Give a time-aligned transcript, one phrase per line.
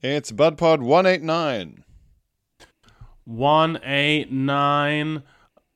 [0.00, 1.84] It's BudPod 189.
[3.24, 5.22] 189.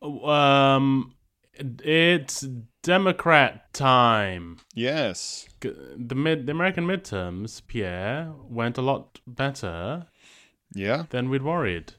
[0.02, 1.14] Um,
[1.58, 2.46] it's
[2.82, 4.58] Democrat time.
[4.74, 5.48] Yes.
[5.60, 10.06] The mid, the American midterms, Pierre, went a lot better
[10.74, 11.04] Yeah.
[11.10, 11.94] than we'd worried.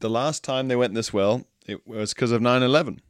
[0.00, 3.00] The last time they went this well, it was because of 9 11.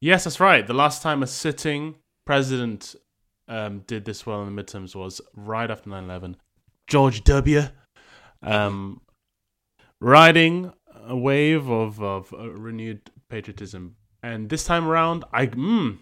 [0.00, 0.66] Yes, that's right.
[0.66, 1.94] The last time a sitting
[2.24, 2.94] president
[3.48, 6.36] um, did this well in the midterms was right after 9 11.
[6.86, 7.62] George W.
[8.42, 9.00] Um,
[10.00, 10.72] riding
[11.06, 13.96] a wave of, of uh, renewed patriotism.
[14.22, 15.46] And this time around, I.
[15.46, 15.98] Mm,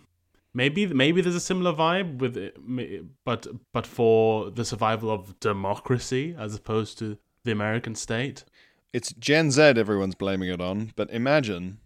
[0.55, 2.57] Maybe maybe there's a similar vibe with it,
[3.25, 8.45] but but for the survival of democracy as opposed to the American state.
[8.93, 11.79] It's Gen Z everyone's blaming it on, but imagine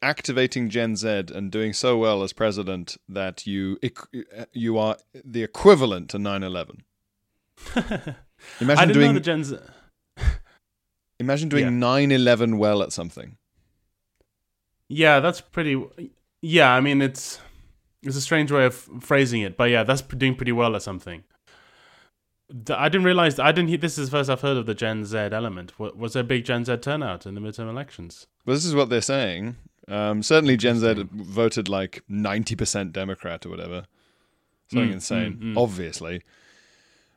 [0.00, 3.76] activating Gen Z and doing so well as president that you
[4.52, 6.82] you are the equivalent to 9/11.
[7.76, 8.14] I
[8.60, 9.56] Imagine didn't doing know the Gen Z.
[11.20, 11.70] imagine doing Yeah.
[11.88, 13.36] 9/11 well at something.
[14.88, 15.82] Yeah, that's pretty.
[16.40, 17.40] Yeah, I mean it's
[18.02, 21.24] it's a strange way of phrasing it, but yeah, that's doing pretty well at something.
[22.68, 23.38] I didn't realize.
[23.38, 23.68] I didn't.
[23.70, 25.78] hear This is the first I've heard of the Gen Z element.
[25.78, 28.26] Wa- Was there a big Gen Z turnout in the midterm elections?
[28.44, 29.56] Well, this is what they're saying.
[29.88, 33.86] Um, certainly, Gen Z voted like 90% Democrat or whatever.
[34.70, 35.58] Something Mm, insane, mm, mm.
[35.62, 36.22] obviously.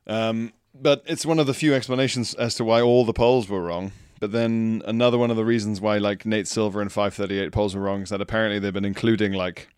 [0.08, 3.62] Um, but it's one of the few explanations as to why all the polls were
[3.62, 3.92] wrong.
[4.20, 7.82] But then another one of the reasons why like Nate Silver and 538 polls were
[7.82, 9.70] wrong is that apparently they've been including like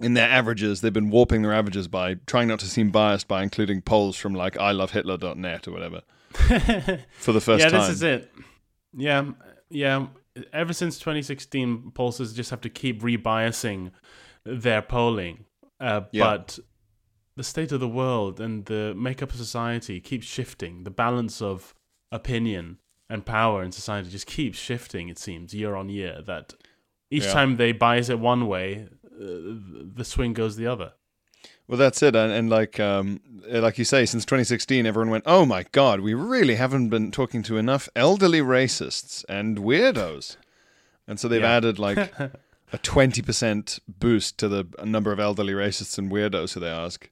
[0.00, 3.42] in their averages, they've been warping their averages by trying not to seem biased by
[3.42, 6.02] including polls from like ilovehitler.net or whatever
[7.18, 7.80] for the first yeah, time.
[7.80, 8.32] Yeah, this is it.
[8.96, 9.24] Yeah,
[9.70, 10.06] yeah.
[10.52, 13.92] Ever since 2016, pollsters just have to keep rebiasing
[14.44, 15.44] their polling.
[15.78, 16.24] Uh, Yeah.
[16.24, 16.58] But
[17.36, 20.84] the state of the world and the makeup of society keeps shifting.
[20.84, 21.74] The balance of
[22.12, 22.78] opinion
[23.10, 25.08] and power in society just keeps shifting.
[25.08, 26.22] It seems year on year.
[26.24, 26.54] That
[27.10, 27.32] each Yeah.
[27.32, 30.92] time they bias it one way, uh, the swing goes the other.
[31.66, 35.44] Well, that's it, and, and like um, like you say, since 2016, everyone went, "Oh
[35.46, 40.36] my God, we really haven't been talking to enough elderly racists and weirdos,"
[41.08, 41.56] and so they've Yeah.
[41.56, 41.98] added like
[42.72, 47.10] a 20% boost to the number of elderly racists and weirdos who they ask.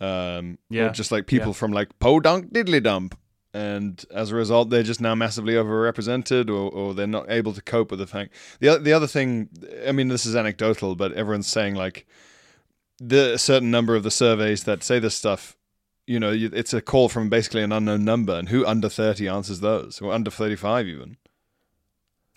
[0.00, 0.90] Um, Yeah.
[0.90, 1.52] just like people Yeah.
[1.54, 3.18] from like Podunk Diddly Dump,
[3.54, 7.62] and as a result, they're just now massively overrepresented, or, or they're not able to
[7.62, 8.34] cope with the fact.
[8.60, 9.48] The the other thing,
[9.86, 12.06] I mean, this is anecdotal, but everyone's saying like
[12.98, 15.56] the a certain number of the surveys that say this stuff,
[16.06, 19.26] you know, you- it's a call from basically an unknown number, and who under thirty
[19.28, 21.16] answers those, or under thirty-five even.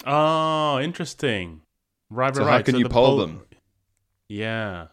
[0.06, 1.62] Oh, interesting.
[2.10, 3.42] Right, So right, how can you the poll poll- them?
[4.30, 4.88] Yeah.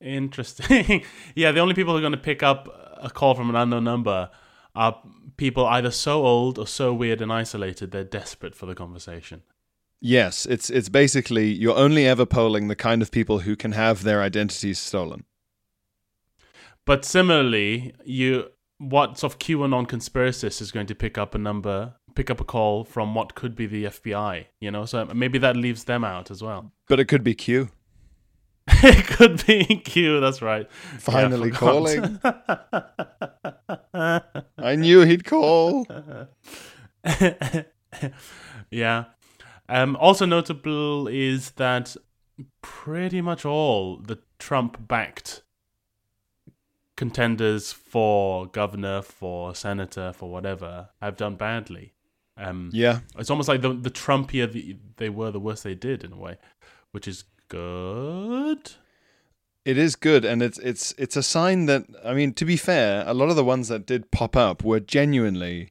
[0.00, 1.04] Interesting.
[1.34, 2.68] yeah, the only people who are going to pick up
[3.00, 4.30] a call from an unknown number
[4.74, 5.00] are
[5.36, 9.42] people either so old or so weird and isolated they're desperate for the conversation.
[10.00, 14.04] Yes, it's it's basically you're only ever polling the kind of people who can have
[14.04, 15.24] their identities stolen.
[16.84, 21.94] But similarly, you what sort of QAnon conspiracist is going to pick up a number,
[22.14, 24.84] pick up a call from what could be the FBI, you know?
[24.84, 26.72] So maybe that leaves them out as well.
[26.88, 27.70] But it could be Q.
[28.82, 30.68] it could be Q, that's right.
[30.92, 32.20] Yeah, Finally forgot.
[34.58, 35.86] I knew he'd call.
[38.70, 39.04] yeah.
[39.68, 41.96] Um, also notable is that
[42.62, 45.42] pretty much all the Trump-backed
[46.96, 51.94] contenders for governor, for senator, for whatever, have done badly.
[52.36, 53.00] Um, Yeah.
[53.18, 56.16] it's almost like the the Trumpier the, they were, the worse they did in a
[56.16, 56.38] way,
[56.92, 58.72] which is good.
[59.64, 63.04] It is good, and it's it's it's a sign that I mean, to be fair,
[63.06, 65.70] a lot of the ones that did pop up were genuinely.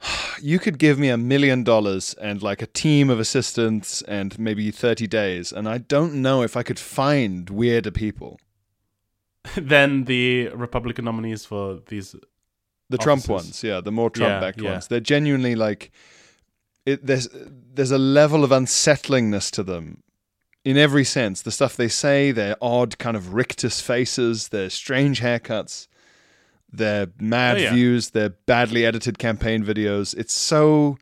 [0.42, 4.70] You could give me a million dollars and like a team of assistants and maybe
[4.70, 8.40] thirty days, and I don't know if I could find weirder people.
[9.56, 12.14] than the Republican nominees for these
[12.88, 14.70] The Trump ones, yeah, the more Trump-backed Yeah, yeah.
[14.72, 14.86] ones.
[14.88, 15.90] They're genuinely like,
[16.86, 17.04] it.
[17.04, 17.28] There's
[17.74, 20.02] there's a level of unsettlingness to them
[20.64, 21.42] in every sense.
[21.42, 25.88] The stuff they say, their odd kind of rictus faces, their strange haircuts,
[26.72, 27.72] their mad Oh, yeah.
[27.74, 30.16] views, their badly edited campaign videos.
[30.16, 30.98] It's so.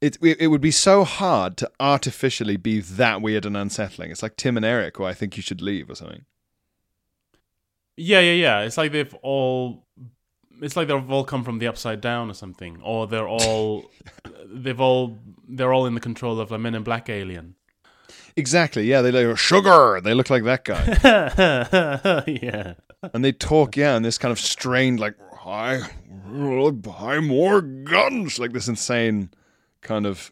[0.00, 4.10] It, it would be so hard to artificially be that weird and unsettling.
[4.10, 6.26] It's like Tim and Eric, who I think you should leave or something.
[7.96, 8.60] Yeah, yeah, yeah.
[8.60, 9.86] It's like they've all.
[10.62, 13.90] It's like they've all come from the upside down or something, or they're all.
[14.46, 15.18] they've all.
[15.48, 17.55] They're all in the control of a Men in Black alien.
[18.36, 18.84] Exactly.
[18.84, 20.00] Yeah, they look like, sugar.
[20.02, 22.74] They look like that guy, yeah.
[23.14, 23.76] and they talk.
[23.76, 25.80] Yeah, in this kind of strained, like I,
[26.72, 29.30] buy more guns, like this insane
[29.80, 30.30] kind of.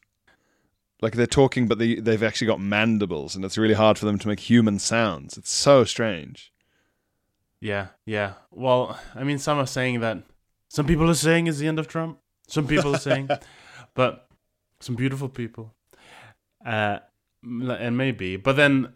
[1.01, 4.19] Like they're talking, but they they've actually got mandibles, and it's really hard for them
[4.19, 5.37] to make human sounds.
[5.37, 6.53] It's so strange.
[7.61, 8.35] Yeah, yeah.
[8.51, 10.19] Well, I mean, some are saying that.
[10.69, 12.19] Some people are saying it's the end of Trump.
[12.49, 13.29] Some people are saying,
[13.95, 14.29] but
[14.81, 15.73] some beautiful people,
[16.67, 16.99] uh,
[17.44, 18.37] and maybe.
[18.37, 18.93] But then,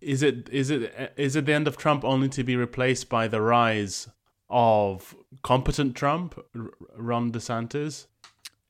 [0.00, 3.28] is it is it is it the end of Trump only to be replaced by
[3.28, 4.08] the rise
[4.50, 6.38] of competent Trump,
[6.96, 8.06] Ron DeSantis?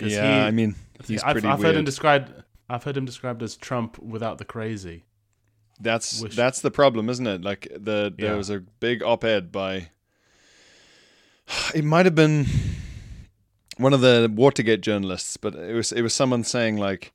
[0.01, 0.09] Yeah,
[0.43, 0.75] he- I mean,
[1.07, 1.67] he's I've, pretty I've weird.
[1.75, 2.33] heard him described.
[2.69, 5.05] I've heard him described as Trump without the crazy.
[5.81, 7.43] That's that's the problem, isn't it?
[7.43, 8.37] Like the there Yeah.
[8.37, 9.89] was a big op-ed by
[11.75, 12.47] it might have been
[13.79, 17.13] one of the Watergate journalists, but it was it was someone saying like,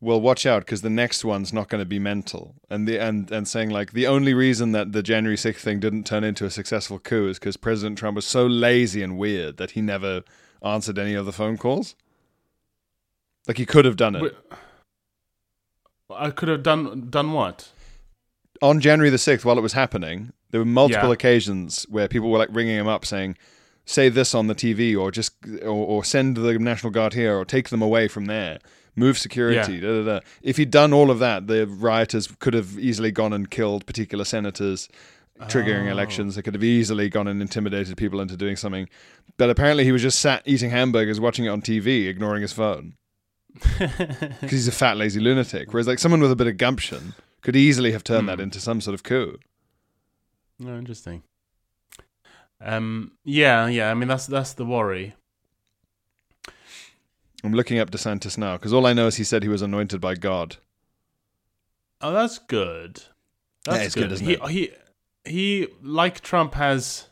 [0.00, 3.30] "Well, watch out because the next one's not going to be mental," and the and
[3.30, 6.50] and saying like the only reason that the January sixth thing didn't turn into a
[6.50, 10.22] successful coup is because President Trump was so lazy and weird that he never
[10.62, 11.94] answered any of the phone calls.
[13.48, 14.36] Like he could have done it.
[16.10, 17.70] I could have done done what?
[18.62, 21.12] on January the 6th, while it was happening, there were multiple Yeah.
[21.14, 23.36] occasions where people were like ringing him up saying,
[23.84, 27.44] say this on the TV or just, or, or send the National Guard here or
[27.44, 28.58] take them away from there,
[28.96, 29.80] move security, Yeah.
[29.80, 30.20] da, da, da.
[30.42, 34.24] If he'd done all of that, the rioters could have easily gone and killed particular
[34.24, 34.88] senators,
[35.42, 35.90] triggering Oh.
[35.92, 36.34] elections.
[36.34, 38.88] They could have easily gone and intimidated people into doing something.
[39.36, 42.94] But apparently he was just sat eating hamburgers, watching it on TV, ignoring his phone.
[43.78, 45.72] Because he's a fat, lazy lunatic.
[45.72, 48.44] Whereas like someone with a bit of gumption could easily have turned that Hmm.
[48.44, 49.38] into some sort of coup.
[50.64, 51.22] Oh, interesting.
[52.60, 53.90] Um, yeah, yeah.
[53.90, 55.14] I mean, that's that's the worry.
[57.44, 60.00] I'm looking up DeSantis now because all I know is he said he was anointed
[60.00, 60.56] by God.
[62.00, 63.02] Oh, that's good.
[63.64, 64.48] That's Yeah, it's good, isn't he, it?
[64.48, 64.70] He
[65.24, 67.08] he like Trump has.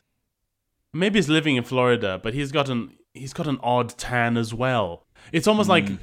[0.93, 4.53] Maybe he's living in Florida, but he's got an he's got an odd tan as
[4.55, 5.05] well.
[5.33, 5.97] It's almost like Hmm.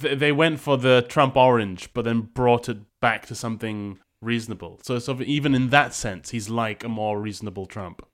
[0.00, 4.78] th- they went for the Trump orange, but then brought it back to something reasonable.
[4.82, 8.06] So, so even in that sense, he's like a more reasonable Trump.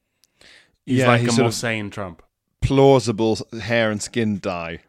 [0.87, 2.23] He's Yeah, like he's a more of- sane Trump.
[2.63, 4.81] Plausible hair and skin dye.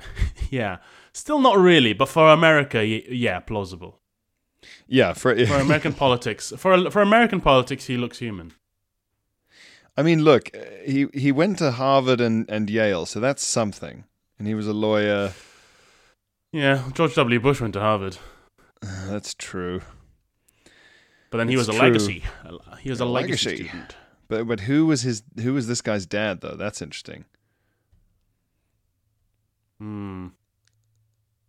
[0.50, 0.76] Yeah,
[1.12, 4.00] still not really, but for America, yeah, plausible.
[4.86, 8.52] Yeah, for, For American politics, for for American politics, he looks human.
[9.96, 10.50] I mean, look,
[10.86, 14.04] he he went to Harvard and, and Yale, so that's something.
[14.38, 15.32] And he was a lawyer.
[16.52, 17.40] Yeah, George W.
[17.40, 18.18] Bush went to Harvard,
[18.82, 19.80] Uh, That's true.
[21.30, 21.80] but then he It's was a true.
[21.88, 22.24] legacy.
[22.80, 23.68] He was a A legacy, legacy.
[23.68, 23.96] student.
[24.28, 26.56] But but who was his who was this guy's dad though?
[26.56, 27.24] That's interesting.
[29.78, 30.28] Hmm.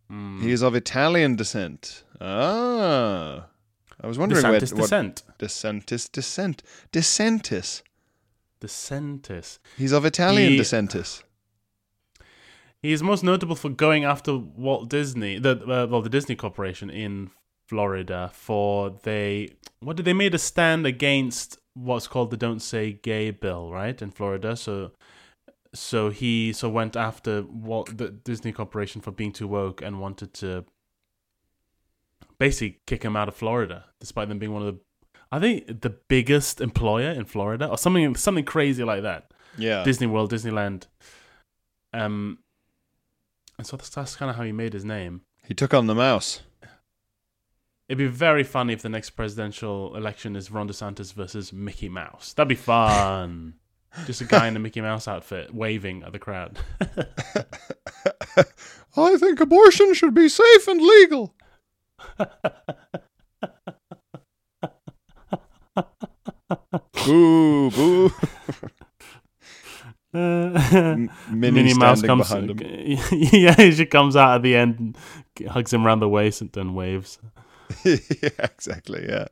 [0.10, 0.42] Hmm.
[0.42, 2.04] He is of Italian descent.
[2.22, 3.48] Ah.
[4.02, 5.24] I was wondering DeSantis where, what descent.
[5.40, 6.64] DeSantis descent.
[6.92, 7.82] DeSantis.
[8.62, 9.60] DeSantis.
[9.78, 11.24] He's of Italian He- DeSantis.
[12.82, 16.92] He is most notable for going after Walt Disney, the uh, well, the Disney Corporation
[16.92, 17.32] in
[17.68, 22.94] Florida for they what did they made a stand against what's called the Don't Say
[22.94, 24.56] Gay bill, right, in Florida.
[24.56, 24.92] So,
[25.76, 30.34] so he so went after what the Disney Corporation for being too woke and wanted
[30.36, 30.66] to
[32.38, 34.82] basically kick him out of Florida, despite them being one of the
[35.32, 39.32] I think the biggest employer in Florida or something something crazy like that.
[39.58, 39.84] Yeah.
[39.84, 40.88] Disney World, Disneyland.
[41.94, 42.40] Um,
[43.58, 45.22] and so that's, that's kind of how he made his name.
[45.48, 46.42] he took on the mouse.
[47.88, 52.34] It'd be very funny if the next presidential election is Ron DeSantis versus Mickey Mouse.
[52.34, 53.54] That'd be fun.
[54.06, 56.60] Just a guy in a Mickey Mouse outfit waving at the crowd.
[58.98, 61.34] I think abortion should be safe and legal.
[67.06, 68.12] boo, boo.
[70.14, 73.00] Minnie, standing behind him.
[73.12, 74.98] yeah, she comes out at the end,
[75.40, 77.20] and hugs him around the waist, and then waves.
[77.84, 79.06] yeah, exactly.
[79.08, 79.28] Yeah.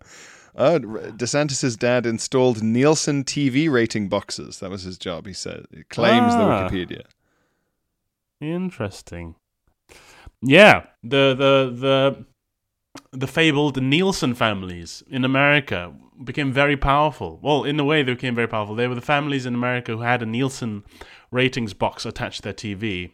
[0.55, 4.59] Uh, DeSantis's dad installed Nielsen TV rating boxes.
[4.59, 5.25] That was his job.
[5.25, 5.65] He said.
[5.71, 6.67] It claims Ah.
[6.69, 7.01] the Wikipedia.
[8.41, 9.35] Interesting.
[10.41, 12.25] Yeah, the the the
[13.13, 15.93] the fabled Nielsen families in America
[16.23, 17.39] became very powerful.
[17.41, 18.75] Well, in a way, they became very powerful.
[18.75, 20.83] They were the families in America who had a Nielsen
[21.31, 23.11] ratings box attached to their TV,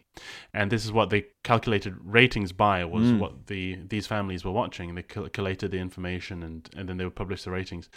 [0.52, 3.18] and this is what they calculated ratings by was hmm.
[3.18, 4.94] what the these families were watching.
[4.94, 7.88] They col- collated the information and and then they would publish the ratings,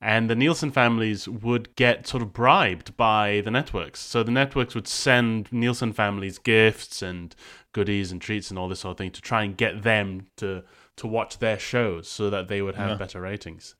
[0.00, 4.00] and the Nielsen families would get sort of bribed by the networks.
[4.00, 7.34] So the networks would send Nielsen families gifts and
[7.72, 10.64] goodies and treats and all this sort of thing to try and get them to
[11.00, 13.74] to watch their shows so that they would have better ratings.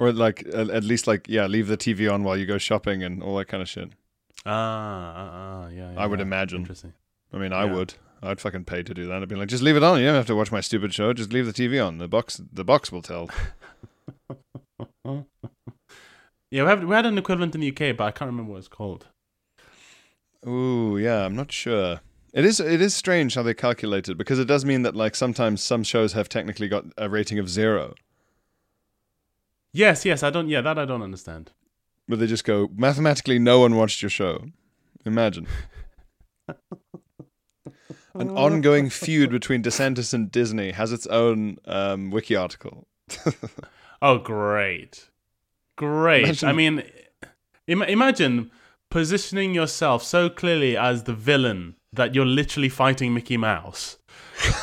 [0.00, 3.22] Or like at, least like yeah, leave the TV on while you go shopping and
[3.22, 3.90] all that kind of shit.
[4.44, 6.00] Ah, ah, ah yeah, yeah.
[6.00, 6.24] I would yeah.
[6.24, 6.62] imagine.
[6.62, 6.94] Interesting.
[7.32, 7.74] I mean, I Yeah.
[7.74, 7.94] would.
[8.22, 9.22] I'd fucking pay to do that.
[9.22, 10.00] I'd be like, just leave it on.
[10.00, 11.12] You don't have to watch my stupid show.
[11.12, 11.98] Just leave the TV on.
[11.98, 13.28] The box, the box will tell.
[16.50, 18.58] Yeah, we, have, we had an equivalent in the UK, but I can't remember what
[18.58, 19.08] it's called.
[20.46, 22.00] Ooh, yeah, I'm not sure.
[22.34, 25.14] It is it is strange how they calculate it because it does mean that like
[25.14, 27.94] sometimes some shows have technically got a rating of zero,
[29.72, 30.48] Yes, yes, I don't.
[30.48, 31.52] Yeah, that I don't understand.
[32.08, 34.46] but they just go mathematically no one watched your show.
[35.06, 35.46] Imagine.
[38.14, 42.86] An ongoing feud between DeSantis and Disney has its own um, wiki article.
[44.02, 45.08] Oh, great,
[45.76, 46.24] great.
[46.24, 46.82] Imagine- I mean,
[47.66, 48.50] Im- imagine
[48.90, 53.98] positioning yourself so clearly as the villain that you're literally fighting Mickey Mouse,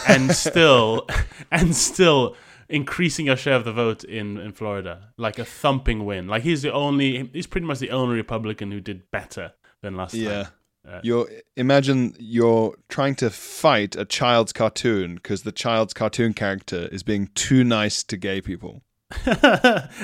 [0.07, 1.07] and still,
[1.51, 2.35] and still
[2.69, 6.27] increasing your share of the vote in in Florida, like a thumping win.
[6.27, 10.13] Like he's the only, he's pretty much the only Republican who did better than last
[10.13, 10.43] Yeah.
[10.43, 10.51] time.
[10.89, 16.87] Uh, You're imagine you're trying to fight a child's cartoon because the child's cartoon character
[16.91, 18.81] is being too nice to gay people.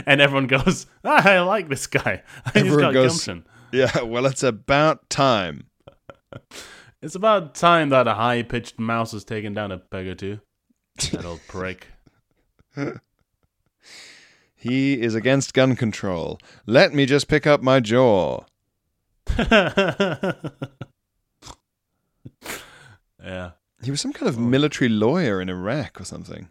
[0.06, 2.22] and everyone goes, ah, I like this guy.
[2.54, 3.46] He's Everyone got goes- gumption.
[3.72, 5.66] Yeah, well, it's about time.
[7.02, 10.40] It's about time that a high pitched mouse was taken down a peg or two.
[11.12, 11.88] That old prick.
[14.56, 16.40] He is against gun control.
[16.66, 18.42] Let me just pick up my jaw.
[19.38, 20.32] yeah.
[23.84, 24.42] He was some kind of oh.
[24.42, 26.50] military lawyer in Iraq or something.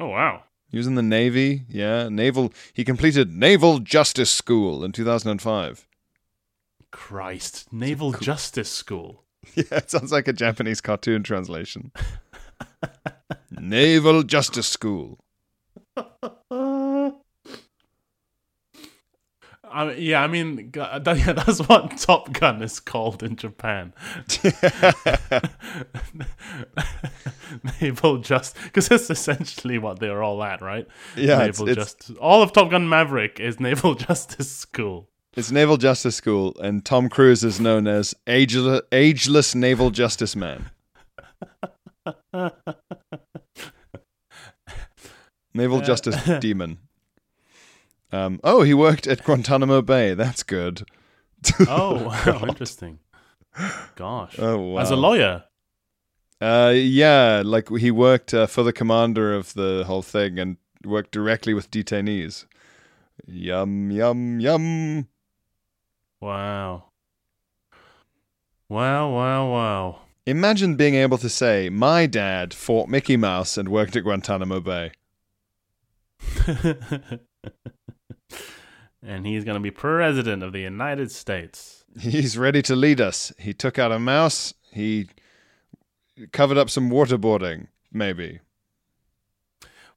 [0.00, 0.42] Oh, wow.
[0.70, 1.62] He was in the Navy.
[1.68, 2.52] Yeah, naval.
[2.72, 5.86] He completed Naval Justice School in 2005.
[6.90, 7.72] Christ.
[7.72, 9.24] Naval Justice School.
[9.54, 11.92] Yeah, it sounds like a Japanese cartoon translation.
[13.50, 15.18] Naval Justice School.
[19.72, 23.92] I mean, yeah, I mean, that, yeah, that's what Top Gun is called in Japan.
[27.80, 30.86] Naval Just, because that's essentially what they're all at, right?
[31.16, 32.16] Yeah, it's- Naval it's- Justice.
[32.20, 35.09] All of Top Gun Maverick is Naval Justice School.
[35.36, 40.72] It's Naval Justice School, and Tom Cruise is known as ageless, ageless Naval Justice Man.
[45.54, 46.78] Naval Justice Demon.
[48.10, 50.14] Um, oh, he worked at Guantanamo Bay.
[50.14, 50.82] That's good.
[51.66, 52.98] Oh, wow, interesting.
[53.94, 54.36] Gosh.
[54.38, 54.80] Oh, wow.
[54.82, 55.44] As a lawyer.
[56.40, 61.12] Uh, yeah, like he worked uh, for the commander of the whole thing and worked
[61.12, 62.44] directly with detainees.
[63.26, 65.06] Yum, yum, yum.
[66.20, 66.84] Wow.
[68.68, 70.00] Wow, wow, wow.
[70.26, 74.92] Imagine being able to say, My dad fought Mickey Mouse and worked at Guantanamo Bay.
[79.02, 81.84] and he's going to be president of the United States.
[81.98, 83.32] He's ready to lead us.
[83.38, 84.54] He took out a mouse.
[84.70, 85.08] He
[86.32, 88.40] covered up some waterboarding, maybe.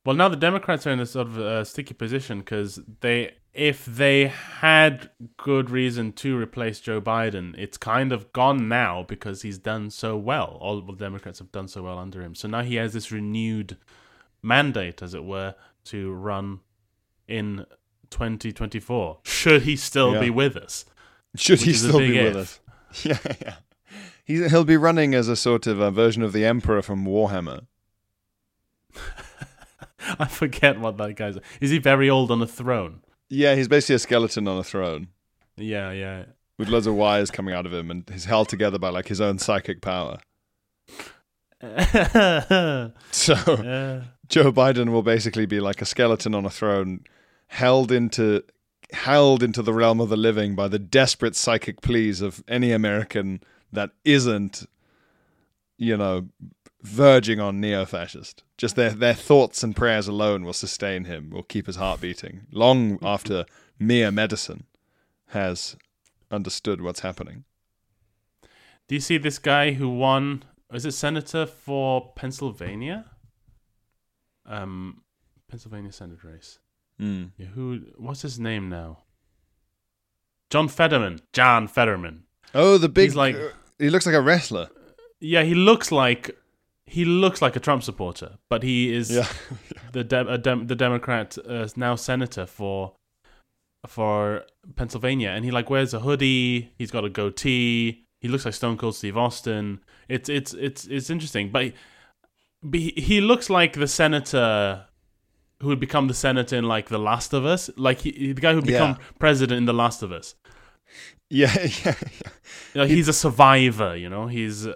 [0.06, 3.86] Well, now the Democrats are in a sort of uh, sticky position because they, if
[3.86, 9.60] they had good reason to replace Joe Biden, it's kind of gone now because he's
[9.60, 10.58] done so well.
[10.60, 12.34] All the Democrats have done so well under him.
[12.36, 13.78] So now he has this renewed
[14.42, 15.54] mandate, as it were,
[15.86, 16.62] to run
[17.28, 17.66] in
[18.10, 19.20] 2024.
[19.24, 20.20] Should he still Yeah.
[20.22, 20.86] be with us?
[21.36, 22.60] Should he Which a still be with us?
[23.04, 23.56] Yeah, yeah.
[24.24, 27.66] He's, he'll be running as a sort of a version of the Emperor from Warhammer.
[30.20, 31.38] I forget what that guy's.
[31.60, 33.02] Is he very old on the throne?
[33.34, 35.08] Yeah, he's basically a skeleton on a throne
[35.58, 36.26] Yeah, yeah.
[36.60, 39.20] with loads of wires coming out of him, and he's held together by like his
[39.22, 40.20] own psychic power.
[43.12, 44.02] So Yeah.
[44.30, 47.02] Joe Biden will basically be like a skeleton on a throne,
[47.48, 48.44] held into
[48.92, 53.42] held into the realm of the living by the desperate psychic pleas of any American
[53.72, 54.68] that isn't,
[55.78, 56.28] you know,
[56.84, 58.44] verging on neo-fascist.
[58.58, 62.42] Just their their thoughts and prayers alone will sustain him, will keep his heart beating
[62.52, 63.46] long after
[63.80, 64.66] mere medicine
[65.28, 65.76] has
[66.30, 67.44] understood what's happening.
[68.88, 70.44] Do you see this guy who won?
[70.72, 73.06] Is it senator for Pennsylvania?
[74.46, 75.02] Um,
[75.50, 76.60] Pennsylvania Senate race.
[77.00, 77.26] Hmm.
[77.38, 77.82] Yeah, who?
[77.98, 79.00] What's his name now?
[80.50, 81.22] John Fetterman.
[81.32, 82.24] John Fetterman.
[82.54, 83.06] Oh, the big.
[83.10, 83.50] He's like- uh,
[83.80, 84.70] he looks like a wrestler.
[85.20, 86.36] Yeah, he looks like
[86.94, 89.28] he looks like a Trump supporter, but he is Yeah.
[89.94, 92.94] the de- a dem- the Democrat uh, now senator for
[93.88, 94.44] for
[94.76, 96.72] Pennsylvania, and he like wears a hoodie.
[96.78, 98.06] He's got a goatee.
[98.22, 99.80] He looks like Stone Cold Steve Austin.
[100.08, 101.74] It's it's it's it's interesting, but he,
[102.62, 104.86] but he- looks like the senator
[105.62, 108.52] who would become the senator in like The Last of Us, like he, the guy
[108.52, 109.06] who would become Yeah.
[109.20, 110.36] president in The Last of Us.
[111.30, 111.96] yeah, yeah.
[112.74, 114.28] You know, he's a survivor, you know.
[114.28, 114.68] He's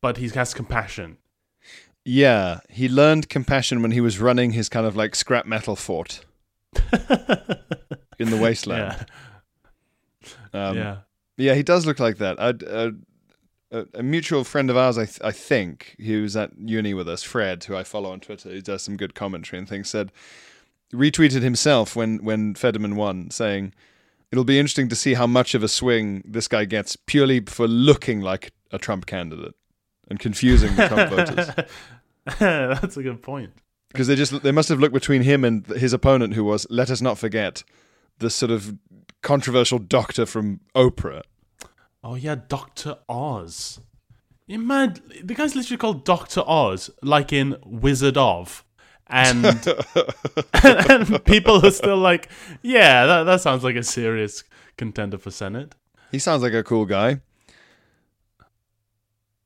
[0.00, 1.18] but he has compassion.
[2.04, 6.24] Yeah, he learned compassion when he was running his kind of like scrap metal fort
[8.18, 9.06] in the wasteland.
[10.52, 10.96] Yeah, Um, yeah.
[11.36, 12.36] Yeah, he does look like that.
[12.40, 12.90] Uh,
[13.70, 17.08] a, a mutual friend of ours, I, th- I think, who was at uni with
[17.08, 20.10] us, Fred, who I follow on Twitter, who does some good commentary and things, said
[20.92, 23.74] retweeted himself when when Fetterman won, saying
[24.32, 27.68] it'll be interesting to see how much of a swing this guy gets purely for
[27.68, 29.54] looking like a Trump candidate
[30.08, 31.48] and confusing the Trump voters
[32.38, 33.52] That's a good point.
[33.92, 36.90] because they just they must have looked between him and his opponent, who was let
[36.90, 37.62] us not forget
[38.18, 38.76] the sort of
[39.22, 41.22] controversial doctor from Oprah.
[42.02, 43.80] Oh yeah, Doctor Oz.
[44.46, 45.00] You mad?
[45.22, 48.64] The guy's literally called Doctor Oz, like in Wizard of,
[49.06, 49.44] and
[50.64, 52.28] and people are still like,
[52.62, 54.44] yeah, that that sounds like a serious
[54.76, 55.74] contender for Senate.
[56.10, 57.20] He sounds like a cool guy.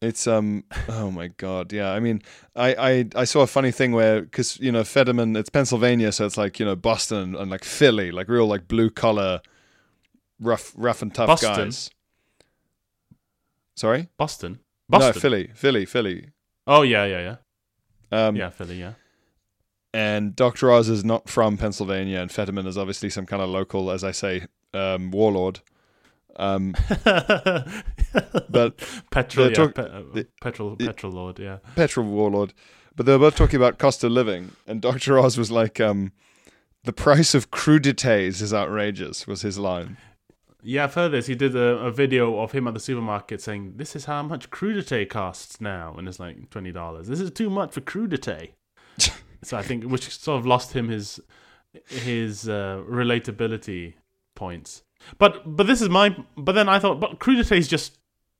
[0.02, 2.22] It's um oh my god yeah I mean
[2.56, 6.26] I I, I saw a funny thing where because you know Fetterman it's Pennsylvania so
[6.26, 9.40] it's like you know Boston and like Philly like real like blue collar
[10.40, 11.54] rough rough and tough Boston?
[11.54, 11.90] guys.
[13.76, 15.12] Sorry, Boston, Boston.
[15.14, 16.28] no Philly Philly Philly.
[16.66, 17.36] Oh yeah, yeah,
[18.12, 18.92] yeah, Um, yeah, Philly, yeah.
[19.94, 20.70] and Dr.
[20.70, 24.12] Oz is not from Pennsylvania, and Fetterman is obviously some kind of local, as I
[24.12, 25.60] say, um, warlord.
[26.36, 26.74] Um,
[27.04, 28.78] but
[29.10, 31.58] petrol, yeah, talk- pe- petrol, the- petrol lord, yeah.
[31.74, 32.54] petrol warlord.
[32.94, 35.18] But they were both talking about cost of living, and Dr.
[35.18, 36.12] Oz was like, um,
[36.84, 39.96] "The price of crudités is outrageous," was his line.
[40.62, 41.26] Yeah, I've heard this.
[41.26, 44.50] He did a, a video of him at the supermarket saying, "This is how much
[44.50, 47.08] crudité costs now," and it's like twenty dollars.
[47.08, 48.52] This is too much for crudité.
[49.42, 51.18] so I think, which sort of lost him his
[51.86, 53.94] his uh, relatability
[54.34, 54.82] points.
[55.18, 56.16] But but this is my.
[56.36, 57.98] But then I thought, but crudité is just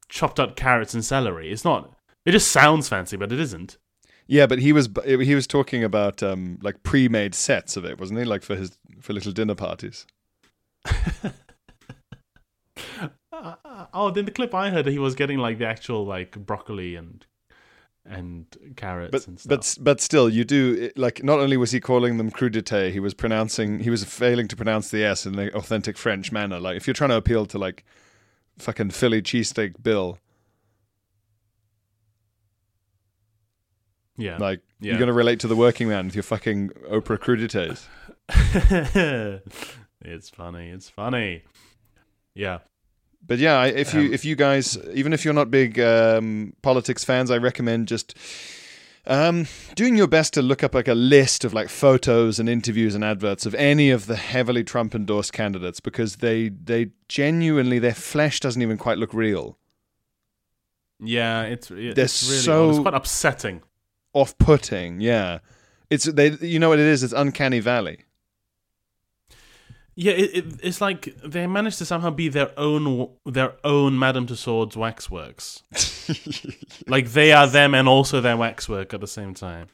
[0.09, 1.51] chopped up carrots and celery.
[1.51, 1.95] It's not.
[2.25, 3.79] It just sounds fancy, but it isn't.
[4.27, 8.21] Yeah, but he was he was talking about um, like pre-made sets of it, wasn't
[8.21, 8.25] he?
[8.25, 10.07] Like for his for little dinner parties.
[13.33, 16.33] Uh, uh, oh, then the clip I heard, he was getting like the actual like
[16.47, 17.27] broccoli and
[18.05, 19.49] and carrots But and stuff.
[19.49, 21.23] but but still, you do like.
[21.23, 23.79] Not only was he calling them crudité, he was pronouncing.
[23.81, 26.59] He was failing to pronounce the s in the authentic French manner.
[26.59, 27.85] Like if you're trying to appeal to like
[28.59, 30.19] fucking Philly cheesesteak Bill,
[34.17, 34.37] yeah.
[34.39, 34.91] like Yeah.
[34.93, 37.87] you're gonna relate to the working man with your fucking Oprah crudités.
[40.01, 40.71] it's funny.
[40.71, 41.43] It's funny.
[42.35, 42.59] Yeah.
[43.25, 47.05] But yeah, if you Um, if you guys, even if you're not big um, politics
[47.05, 48.17] fans, I recommend just
[49.07, 52.95] um, doing your best to look up like a list of like photos and interviews
[52.95, 57.95] and adverts of any of the heavily Trump endorsed candidates because they they genuinely their
[57.95, 59.57] flesh doesn't even quite look real.
[61.01, 61.43] Yeah.
[61.43, 63.63] It's it- They're it's really so- it's quite upsetting.
[64.15, 65.39] Off putting, yeah.
[65.91, 67.03] It's they you know what it is?
[67.03, 68.01] It's uncanny valley.
[69.95, 70.13] Yeah.
[70.13, 74.77] It, it, it's like they managed to somehow be their own their own Madame Tussauds
[74.77, 75.63] waxworks.
[76.87, 79.69] like they are them and also their waxwork at the same time.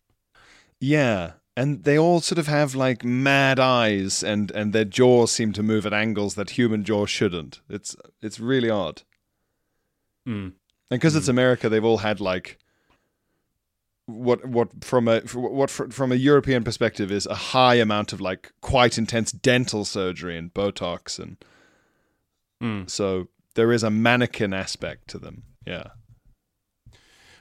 [0.80, 1.32] Yeah.
[1.56, 5.62] And they all sort of have like mad eyes and, and their jaws seem to
[5.62, 7.60] move at angles that human jaws shouldn't.
[7.68, 9.02] It's it's really odd.
[10.26, 10.52] Mm.
[10.90, 12.58] And because it's America, they've all had like
[14.08, 18.52] what what from a what from a European perspective is a high amount of like
[18.62, 21.36] quite intense dental surgery and Botox, and
[22.62, 22.90] Mm.
[22.90, 25.44] so there is a mannequin aspect to them.
[25.66, 25.88] Yeah,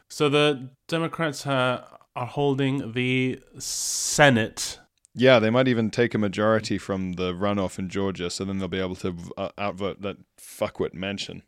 [0.09, 4.79] So the Democrats uh, are holding the Senate.
[5.15, 5.39] yeah.
[5.39, 8.79] They might even take a majority from the runoff in Georgia, so then they'll be
[8.79, 11.41] able to uh, outvote that fuckwit Manchin.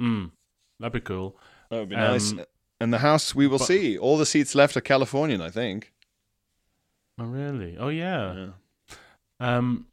[0.00, 0.30] Mm.
[0.78, 1.36] That'd be cool.
[1.70, 2.32] That would be Um, nice.
[2.80, 3.98] And the House, we will but- see.
[3.98, 5.92] All the seats left are Californian, I think.
[7.18, 7.76] Oh really?
[7.78, 8.46] Oh yeah.
[9.38, 9.86] Um.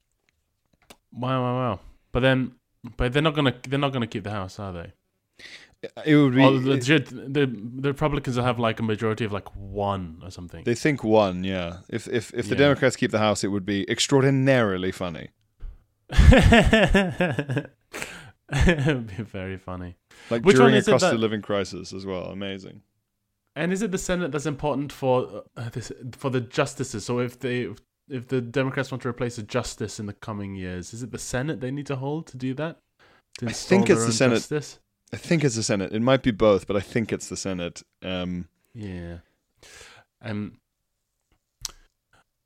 [1.11, 1.79] Wow, wow, wow.
[2.13, 2.53] But then,
[2.95, 4.93] but they're not gonna they're not gonna keep the house, are they?
[6.05, 6.41] It would be.
[6.59, 10.63] The, the, the Republicans will have like a majority of like one or something.
[10.63, 11.79] they think one, yeah.
[11.89, 12.59] If if if the Yeah.
[12.59, 15.29] Democrats keep the House, it would be extraordinarily funny.
[16.09, 17.67] it
[18.87, 19.95] would be very funny.
[20.29, 22.25] Like Which during a cost that- of living crisis as well.
[22.25, 22.81] Amazing.
[23.55, 27.05] And is it the Senate that's important for uh, this, for the justices?
[27.05, 27.67] So if they
[28.09, 31.17] if the Democrats want to replace a justice in the coming years, is it the
[31.17, 32.77] Senate they need to hold to do that?
[33.39, 34.35] To I think it's the Senate.
[34.35, 34.79] Justice?
[35.11, 35.91] I think it's the Senate.
[35.91, 37.81] It might be both, but I think it's the Senate.
[38.03, 39.17] Um, Yeah.
[40.21, 40.59] Um.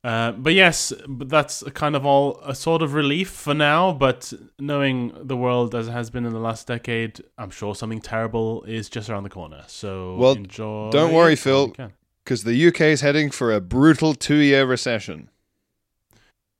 [0.04, 3.92] Uh, but yes, but that's kind of all a sort of relief for now.
[3.92, 8.00] But knowing the world as it has been in the last decade, I'm sure something
[8.00, 9.62] terrible is just around the corner.
[9.68, 10.90] So Well, enjoy.
[10.90, 11.90] don't worry, it while you Phil.
[12.24, 15.28] because the UK is heading for a brutal two-year recession.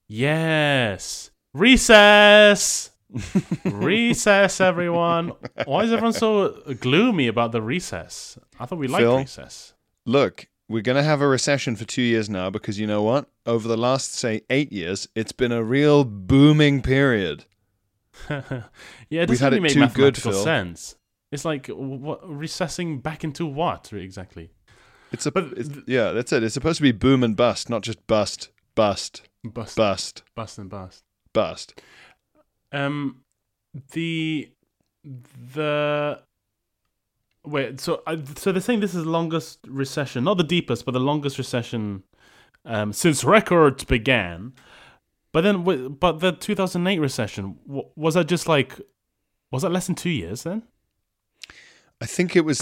[0.09, 1.31] Yes.
[1.55, 2.91] Recess.
[3.65, 5.33] recess, everyone.
[5.67, 6.51] Why is everyone so
[6.81, 8.39] gloomy about the recess?
[8.59, 9.19] I thought we liked Phil?
[9.19, 9.75] recess.
[10.07, 13.29] Look, we're going to have a recession for two years now because you know what?
[13.45, 17.45] Over the last, say, eight years, it's been a real booming period.
[18.31, 18.63] yeah,
[19.11, 20.97] it doesn't really make too good, sense.
[21.31, 24.51] It's like what, recessing back into what exactly?
[25.13, 26.43] It's a, But it's, th- yeah, that's it.
[26.43, 30.71] It's supposed to be boom and bust, not just bust, bust, Bust, bust, bust and
[30.71, 31.05] bust.
[31.35, 31.81] bust.
[32.73, 33.25] Um,
[33.93, 34.51] the
[35.55, 36.23] the
[37.45, 37.81] wait.
[37.81, 38.03] So
[38.37, 42.03] so they're saying this is the longest recession, not the deepest, but the longest recession
[42.65, 44.53] um, since records began.
[45.33, 45.63] But then,
[45.95, 48.79] but the 2008 recession was that just like
[49.51, 50.63] was that less than two years then?
[52.01, 52.61] I think it was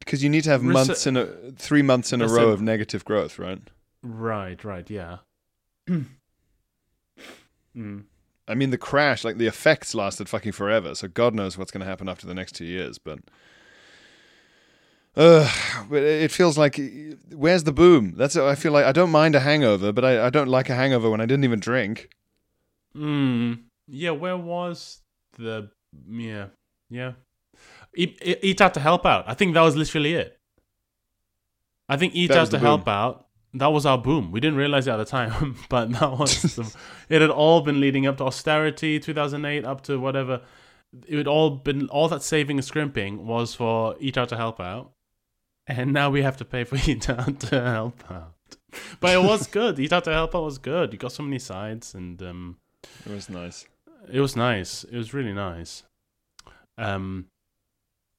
[0.00, 3.04] Because you need to have months in a three months in a row of negative
[3.04, 3.60] growth, right?
[4.02, 5.18] right, right, yeah.
[7.76, 8.04] mm.
[8.46, 10.94] I mean, the crash, like the effects lasted fucking forever.
[10.94, 12.98] So God knows what's going to happen after the next two years.
[12.98, 13.20] But,
[15.16, 15.50] uh,
[15.88, 16.80] but it feels like
[17.32, 18.14] where's the boom?
[18.16, 20.74] That's I feel like I don't mind a hangover, but I, I don't like a
[20.74, 22.10] hangover when I didn't even drink.
[22.96, 23.64] Mm.
[23.86, 25.02] Yeah, where was
[25.36, 25.70] the
[26.08, 26.46] yeah
[26.90, 27.12] yeah
[27.96, 29.24] eat, eat out to help out?
[29.26, 30.38] I think that was literally it.
[31.88, 32.94] I think eat That out to the help boom.
[32.94, 33.26] out.
[33.52, 34.32] That was our boom.
[34.32, 36.74] We didn't realize it at the time, but that was the,
[37.08, 37.20] it.
[37.20, 40.40] Had all been leading up to austerity, 2008, up to whatever.
[41.06, 44.60] It had all been all that saving and scrimping was for eat out to help
[44.60, 44.92] out,
[45.66, 46.76] and now we have to pay for
[47.08, 48.34] out to help out.
[49.00, 49.78] But it was good.
[49.78, 50.92] Eat out to help out was good.
[50.92, 52.20] You got so many sides and.
[52.22, 52.56] um
[53.06, 53.66] It was nice.
[54.12, 54.84] it was nice.
[54.84, 55.84] It was really nice.
[56.76, 57.26] Um,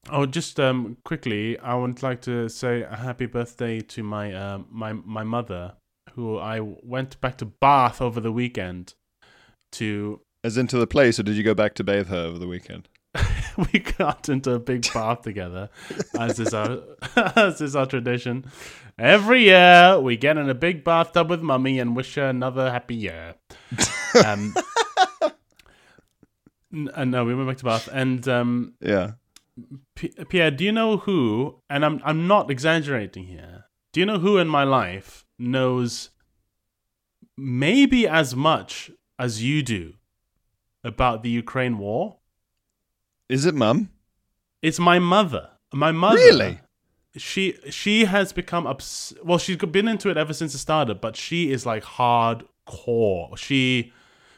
[0.10, 4.68] oh, just um, quickly, I would like to say a happy birthday to my um,
[4.72, 5.74] my my mother,
[6.14, 8.94] who I went back to Bath over the weekend.
[9.74, 12.48] To As into the place, or did you go back to bathe her over the
[12.48, 12.88] weekend?
[13.74, 15.70] we got into a big bath together,
[16.20, 16.80] as is our
[17.36, 18.46] as is our tradition.
[18.98, 22.96] Every year, we get in a big bathtub with mummy and wish her another happy
[22.96, 23.36] year.
[24.26, 24.54] Um,
[26.74, 29.12] n- uh, no, we went back to Bath, and um, Yeah.
[29.96, 31.62] P- Pierre, do you know who?
[31.70, 33.66] And I'm I'm not exaggerating here.
[33.94, 36.12] Do you know who in my life knows
[37.38, 39.94] maybe as much as you do
[40.84, 42.18] about the Ukraine war?
[43.30, 43.90] Is it mum?
[44.62, 45.50] It's my mother.
[45.74, 46.18] My mother.
[46.18, 46.60] Really?
[47.18, 49.38] She she has become obs- well.
[49.38, 53.38] She's been into it ever since it started, but she is like hardcore.
[53.38, 53.94] She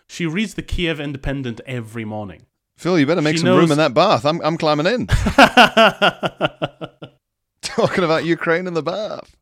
[0.07, 2.45] she reads the Kiev Independent every morning.
[2.77, 4.25] Phil, you better make She some room in that bath.
[4.25, 5.07] I'm I'm climbing in.
[7.61, 9.35] Talking about Ukraine in the bath.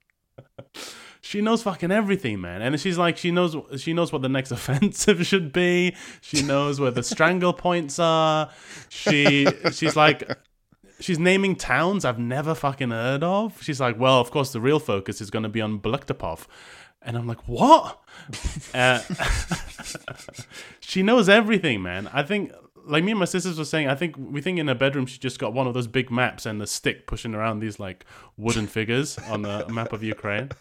[1.25, 2.61] She knows fucking everything, man.
[2.61, 5.95] And she's like, she knows, she knows what the next offensive should be.
[6.21, 8.51] She knows where the strangle points are.
[8.89, 10.29] She, she's like,
[10.99, 13.59] she's naming towns I've never fucking heard of.
[13.63, 16.45] She's like, well, of course, the real focus is going to be on Bluktopov.
[17.01, 17.99] And I'm like, what?
[18.75, 19.01] uh,
[20.79, 22.07] she knows everything, man.
[22.13, 22.51] I think,
[22.87, 25.17] like me and my sisters were saying, I think we think in her bedroom she
[25.17, 28.05] just got one of those big maps and a stick pushing around these like
[28.37, 30.51] wooden figures on the map of Ukraine.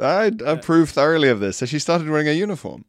[0.00, 1.58] I approve thoroughly of this.
[1.58, 2.84] So she started wearing a uniform.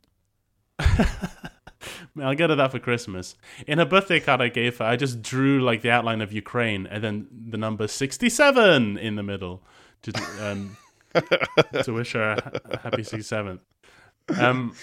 [2.22, 3.36] I'll get her that for Christmas.
[3.67, 6.88] In her birthday card I gave her, I just drew like the outline of Ukraine
[6.88, 9.63] and then the number 67 in the middle
[10.04, 10.78] to, um,
[11.84, 13.60] to wish her a happy 67th.
[14.38, 14.76] Um,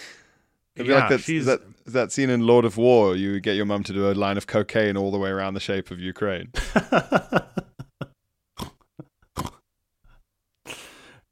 [0.81, 3.15] It'd be yeah, like that, she's that that scene in Lord of War.
[3.15, 5.61] You get your mum to do a line of cocaine all the way around the
[5.61, 6.51] shape of Ukraine.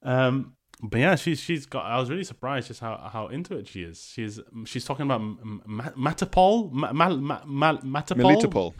[0.02, 1.86] um, but yeah, she's she's got.
[1.86, 4.04] I was really surprised just how, how into it she is.
[4.04, 8.74] She's she's talking about M- M- Matapol, Ma- Ma- Ma- Ma- Matapol, Melitopol.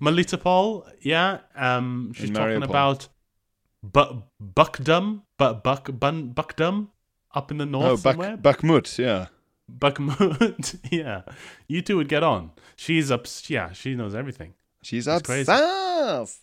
[0.00, 1.38] Melitopol, yeah.
[1.56, 3.08] Um, she's talking about
[3.82, 6.90] bu- Buckdom, but Buck Bun Buckdom
[7.34, 8.36] up in the north oh, Bak- somewhere.
[8.36, 9.26] Bakhmut, yeah.
[9.78, 11.22] Bakhmut, yeah.
[11.68, 12.50] You two would get on.
[12.76, 13.26] She's up.
[13.46, 14.54] Yeah, she knows everything.
[14.82, 15.50] She's It's crazy.
[15.50, 16.40] obsessed.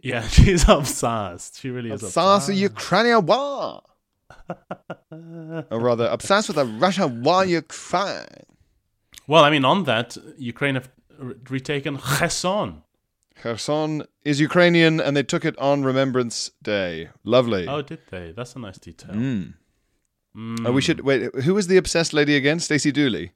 [0.00, 1.60] Yeah, she's obsessed.
[1.60, 2.58] She really is Obsessed with obsessed.
[2.60, 3.82] Ukraine war.
[5.10, 8.26] or rather, obsessed with the Russia war Ukraine.
[9.26, 10.88] Well, I mean, on that, Ukraine have
[11.50, 12.82] retaken Kherson.
[13.34, 17.10] Kherson is Ukrainian and they took it on Remembrance Day.
[17.24, 17.66] Lovely.
[17.68, 18.32] Oh, did they?
[18.32, 19.14] That's a nice detail.
[19.14, 19.54] Mm.
[20.36, 20.66] Mm.
[20.66, 21.34] Oh, we should wait.
[21.34, 22.60] Who was the obsessed lady again?
[22.60, 23.32] Stacey Dooley.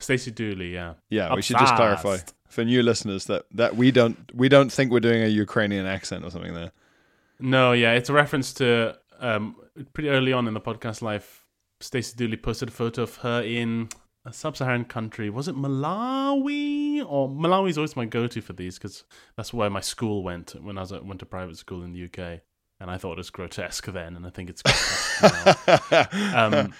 [0.00, 0.94] Stacey Dooley, yeah.
[1.08, 4.92] Yeah, we should just clarify for new listeners that, that we don't we don't think
[4.92, 6.72] we're doing a Ukrainian accent or something there.
[7.40, 9.56] No, yeah, it's a reference to um,
[9.92, 11.44] pretty early on in the podcast life.
[11.80, 13.88] Stacey Dooley posted a photo of her in
[14.24, 15.28] a sub-Saharan country.
[15.28, 17.04] Was it Malawi?
[17.06, 19.04] Or Malawi is always my go-to for these because
[19.36, 22.04] that's where my school went when I was at, went to private school in the
[22.04, 22.40] UK,
[22.80, 26.06] and I thought it was grotesque then, and I think it's grotesque now.
[26.34, 26.74] Um,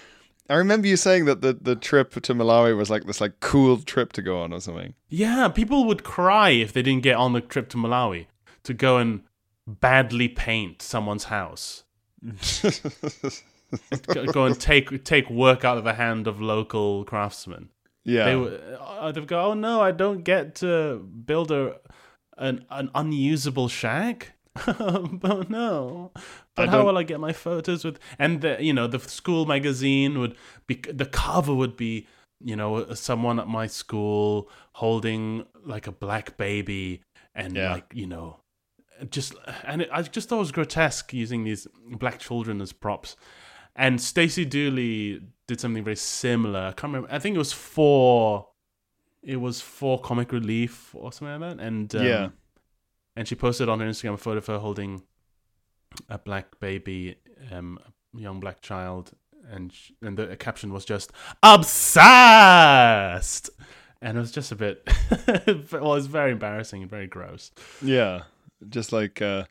[0.51, 3.79] I remember you saying that the, the trip to Malawi was like this like cool
[3.79, 4.93] trip to go on or something.
[5.09, 8.27] Yeah, people would cry if they didn't get on the trip to Malawi
[8.65, 9.23] to go and
[9.67, 11.85] badly paint someone's house.
[14.07, 17.71] go, go and take take work out of the hand of local craftsmen.
[18.05, 18.27] yeah.
[18.27, 21.77] They would uh, they'd go, "Oh no, I don't get to build a
[22.37, 24.34] an an unusable shack."
[24.69, 26.13] oh no!
[26.55, 27.99] But how will I get my photos with?
[28.19, 30.37] And the you know the school magazine would
[30.67, 32.07] be the cover would be
[32.41, 37.01] you know someone at my school holding like a black baby
[37.35, 37.73] and Yeah.
[37.73, 38.41] like you know
[39.11, 41.67] just and it, I just thought it was grotesque using these
[41.99, 43.17] black children as props.
[43.77, 46.61] And Stacey Dooley did something very similar.
[46.61, 47.09] I can't remember.
[47.11, 48.47] I think it was for
[49.23, 51.65] it was for Comic Relief or something like that.
[51.65, 52.29] And um, Yeah.
[53.17, 55.03] And she posted on her Instagram a photo of her holding
[56.09, 57.17] a black baby,
[57.51, 59.13] um, a young black child,
[59.51, 63.51] and sh- and the caption was just obsessed.
[64.01, 64.89] And it was just a bit,
[65.27, 67.53] well, it was very embarrassing and very gross.
[67.81, 68.23] Yeah.
[68.69, 69.45] Just like uh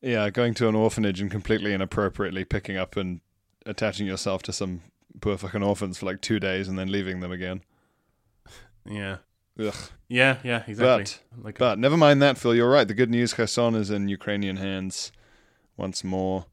[0.00, 3.20] yeah, going to an orphanage and completely inappropriately picking up and
[3.64, 4.80] attaching yourself to some
[5.20, 7.62] poor fucking orphans for like two days and then leaving them again.
[8.84, 9.18] Yeah,
[9.58, 9.74] Ugh.
[10.08, 11.14] yeah, yeah, exactly.
[11.42, 12.54] like But never mind that, Phil.
[12.54, 12.88] You're right.
[12.88, 15.12] The good news, Kherson is in Ukrainian hands
[15.76, 16.46] once more.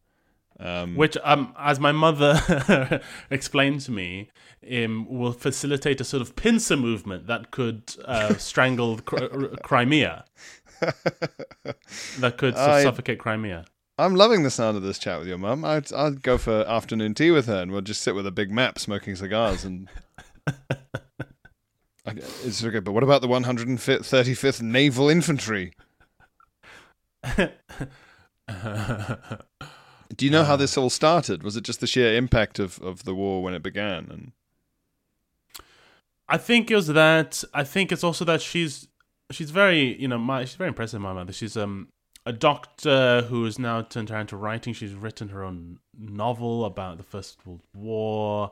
[0.61, 4.29] Um, which um as my mother explained to me
[4.69, 10.25] um, will facilitate a sort of pincer movement that could uh, strangle Cri- Crimea
[10.81, 13.63] that could I- suffocate Crimea
[13.97, 15.65] I'm loving the sound of this chat with your mum.
[15.65, 18.49] I'd, I'd go for afternoon tea with her and we'll just sit with a big
[18.49, 19.89] map smoking cigars and.
[22.43, 25.73] It's okay, but what about the 135th Naval Infantry?
[30.15, 31.43] Do you know how this all started?
[31.43, 34.07] Was it just the sheer impact of, of the war when it began?
[34.09, 34.31] And
[36.27, 38.87] I think it was that I think it's also that she's
[39.31, 41.89] she's very you know my she's very impressive my mother she's um
[42.25, 46.97] a doctor who has now turned her into writing she's written her own novel about
[46.97, 48.51] the First World War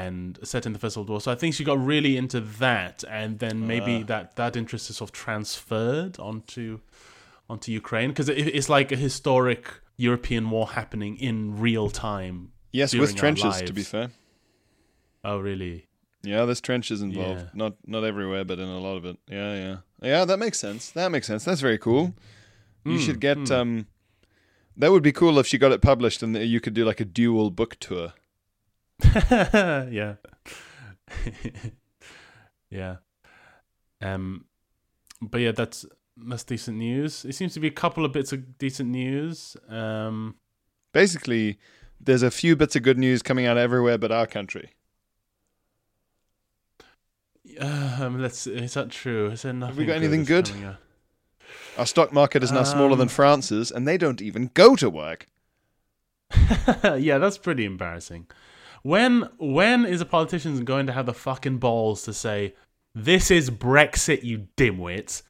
[0.00, 1.20] and set in the First World War.
[1.20, 4.96] So I think she got really into that, and then maybe that that interest is
[4.96, 6.80] sort of transferred onto
[7.50, 9.64] onto Ukraine because it, it's like a historic
[10.08, 12.36] European war happening in real time.
[12.72, 14.08] yes, with trenches, to be fair.
[15.24, 15.76] Oh, really?
[16.22, 17.42] Yeah, there's trenches involved.
[17.42, 17.48] Yeah.
[17.62, 19.16] Not not everywhere, but in a lot of it.
[19.28, 19.76] Yeah, yeah,
[20.10, 20.24] yeah.
[20.24, 20.90] That makes sense.
[20.92, 21.44] That makes sense.
[21.44, 22.14] That's very cool.
[22.84, 23.86] You Mm, should get um.
[24.80, 27.04] That would be cool if she got it published and you could do like a
[27.04, 28.14] dual book tour.
[29.90, 30.14] yeah.
[32.70, 32.96] yeah.
[34.00, 34.44] Um
[35.20, 35.86] but yeah, that's
[36.16, 37.24] that's decent news.
[37.24, 39.56] It seems to be a couple of bits of decent news.
[39.68, 40.36] Um
[40.92, 41.58] Basically,
[42.00, 44.70] there's a few bits of good news coming out everywhere but our country.
[47.60, 49.30] um, let's is that true?
[49.30, 50.76] Is there nothing we got anything that's good?
[51.76, 54.90] Our stock market is now smaller than Um, France's, and they don't even go to
[54.90, 55.28] work.
[56.84, 58.26] yeah, that's pretty embarrassing.
[58.82, 62.54] When when is a politician going to have the fucking balls to say,
[62.94, 65.22] "This is Brexit, you dimwits.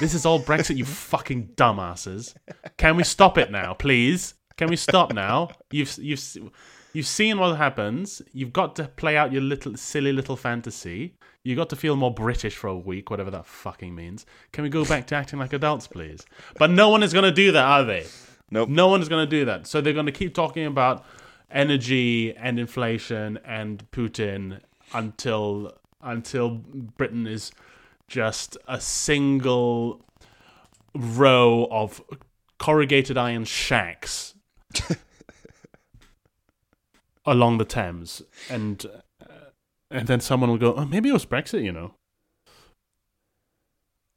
[0.00, 2.34] This is all Brexit, you fucking dumbasses.
[2.76, 4.34] Can we stop it now, please?
[4.56, 5.50] Can we stop now?
[5.70, 6.22] You've you've
[6.92, 8.20] you've seen what happens.
[8.32, 11.14] You've got to play out your little silly little fantasy.
[11.44, 14.26] You got to feel more British for a week, whatever that fucking means.
[14.52, 16.26] Can we go back to acting like adults, please?
[16.58, 18.06] But no one is going to do that, are they?
[18.50, 18.68] Nope.
[18.68, 19.66] No one is going to do that.
[19.66, 21.06] So they're going to keep talking about
[21.50, 24.60] energy and inflation and Putin
[24.92, 27.52] until until Britain is
[28.08, 30.02] just a single
[30.94, 32.00] row of
[32.58, 34.34] corrugated iron shacks
[37.26, 38.84] along the Thames, and
[39.20, 39.50] uh,
[39.90, 41.94] and then someone will go, "Oh, maybe it was Brexit," you know.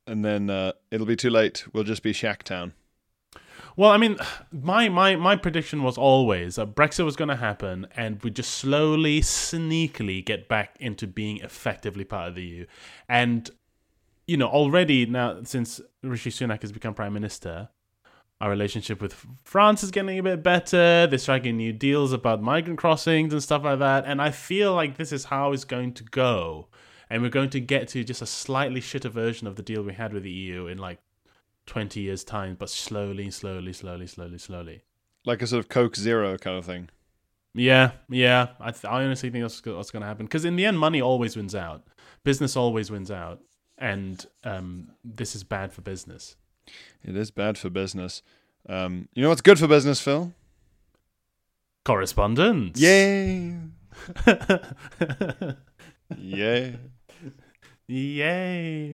[0.06, 1.66] And then uh, it'll be too late.
[1.72, 2.74] We'll just be Shacktown.
[3.76, 4.18] Well, I mean,
[4.52, 8.52] my my my prediction was always that Brexit was going to happen, and we just
[8.52, 12.66] slowly, sneakily get back into being effectively part of the EU.
[13.10, 13.50] And
[14.28, 17.70] you know, already now since Rishi Sunak has become prime minister,
[18.40, 21.08] our relationship with France is getting a bit better.
[21.08, 24.06] They're striking new deals about migrant crossings and stuff like that.
[24.06, 26.68] And I feel like this is how it's going to go.
[27.10, 29.94] And we're going to get to just a slightly shitter version of the deal we
[29.94, 31.00] had with the EU in like
[31.66, 34.84] 20 years' time, but slowly, slowly, slowly, slowly, slowly.
[35.26, 36.90] Like a sort of Coke Zero kind of thing.
[37.54, 38.48] Yeah, yeah.
[38.60, 40.26] I, th- I honestly think that's what's going to happen.
[40.26, 41.84] Because in the end, money always wins out,
[42.24, 43.42] business always wins out.
[43.78, 46.36] And um, this is bad for business.
[47.04, 48.22] It is bad for business.
[48.68, 50.34] Um, you know what's good for business, Phil?
[51.84, 52.80] Correspondence.
[52.80, 53.58] Yay!
[56.18, 56.78] Yay!
[57.88, 58.94] Yay.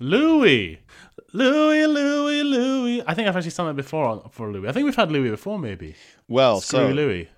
[0.00, 0.78] Louis.
[1.32, 3.02] Louis, Louis, Louis.
[3.06, 4.68] I think I've actually sung that before on- for Louis.
[4.68, 5.94] I think we've had Louis before, maybe.
[6.28, 7.28] Well, Screw so Louis.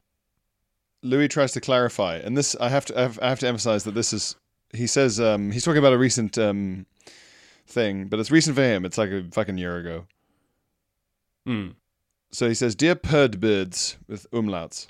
[1.03, 4.13] Louis tries to clarify, and this I have to I have, to emphasize that this
[4.13, 4.37] is
[4.73, 6.87] he says um, he's talking about a recent um,
[7.67, 8.85] thing, but it's recent for him.
[8.85, 10.07] It's like a fucking year ago.
[11.47, 11.69] Hmm.
[12.33, 14.87] So he says, "Dear Perdbirds" with umlauts.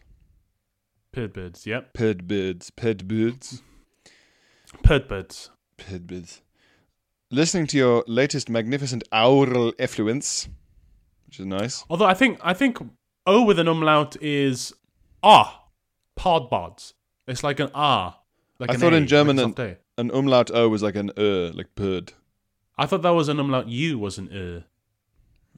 [1.15, 1.93] Perdbirds, yep.
[1.95, 3.63] Perdbirds, Perdbirds,
[4.85, 5.51] Perdbirds.
[5.79, 6.41] Perdbirds.
[7.31, 10.49] Listening to your latest magnificent aural effluence,
[11.27, 11.85] which is nice.
[11.89, 12.79] Although I think I think
[13.27, 14.75] O with an umlaut is
[15.23, 15.65] ah.
[16.19, 16.95] Podbods.
[17.29, 18.19] It's like an ah.
[18.59, 21.53] Like I thought A, in German like an, an umlaut o was like an er,
[21.55, 22.13] like bird.
[22.77, 24.65] I thought that was an umlaut U was an er.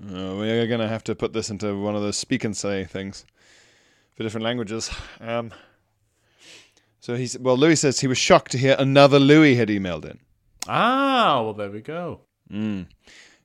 [0.04, 3.24] Uh, we're gonna have to put this into one of those speak and say things
[4.14, 4.90] for different languages.
[5.20, 5.52] Um,
[7.00, 7.56] so he's well.
[7.56, 10.18] Louis says he was shocked to hear another Louis had emailed in.
[10.68, 12.20] Ah, well there we go.
[12.50, 12.86] Mm.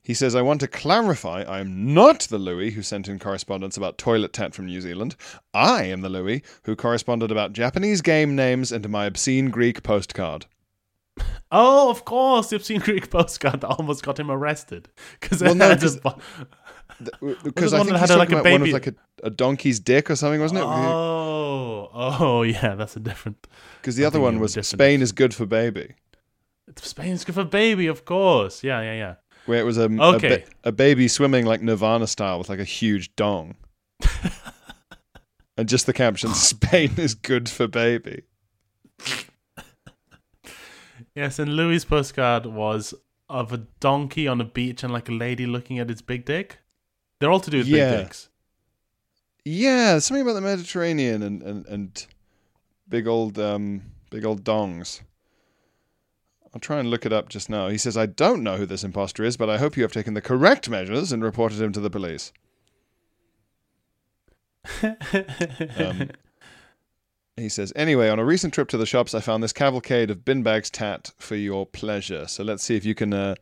[0.02, 3.76] He says, I want to clarify I am not the Louis who sent in correspondence
[3.76, 5.16] about Toilet Tat from New Zealand.
[5.52, 10.46] I am the Louis who corresponded about Japanese game names and my obscene Greek postcard.
[11.50, 14.88] Oh, of course, the obscene Greek postcard that almost got him arrested
[15.20, 16.12] because Well, no, had 'cause- a
[17.20, 19.30] bu- Because the I one think had, like, a about one with like a, a
[19.30, 20.64] donkey's dick or something, wasn't it?
[20.64, 23.46] Oh, oh yeah, that's a different.
[23.80, 24.56] Because the I other one was.
[24.66, 25.94] Spain is good for baby,
[26.76, 28.62] Spain's good for baby, of course.
[28.62, 29.14] Yeah, yeah, yeah.
[29.46, 30.28] where it was a, a, Okay.
[30.28, 33.56] ba- a baby swimming like Nirvana style with like a huge dong.
[35.56, 38.22] and just the caption, Spain is good for baby.
[41.14, 42.94] Yes, and Louis' postcard was
[43.28, 46.58] of a donkey on a beach and like a lady looking at its big dick.
[47.18, 47.90] They're all to do with Yeah.
[47.96, 48.28] big dicks.
[49.44, 52.06] Yeah, something about the Mediterranean and, and, and
[52.88, 55.00] big old um big old dongs.
[56.54, 57.68] I'll try and look it up just now.
[57.68, 60.14] He says, I don't know who this imposter is, but I hope you have taken
[60.14, 62.32] the correct measures and reported him to the police.
[64.82, 66.10] Um,
[67.36, 70.24] He says, anyway, on a recent trip to the shops, I found this cavalcade of
[70.24, 72.26] bin bags tat for your pleasure.
[72.26, 73.36] So let's see if you can uh,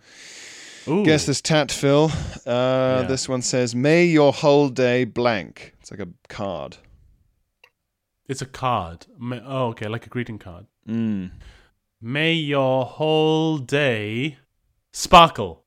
[0.84, 2.11] guess this tat, Phil.
[2.46, 3.02] Uh, Yeah.
[3.09, 5.72] This one says, May your whole day blank.
[5.80, 6.76] It's like a card.
[8.28, 9.07] It's a card.
[9.22, 10.66] Oh, okay, like a greeting card.
[10.86, 11.30] Mm.
[12.01, 14.36] May your whole day
[14.92, 15.64] sparkle.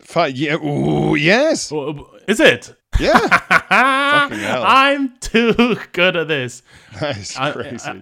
[0.00, 1.72] Fi- yeah, ooh, yes.
[1.72, 2.74] Oh, oh Is it?
[3.00, 3.18] Yeah.
[3.68, 4.62] Fucking hell.
[4.64, 6.62] I'm too good at this.
[7.00, 8.00] That is crazy.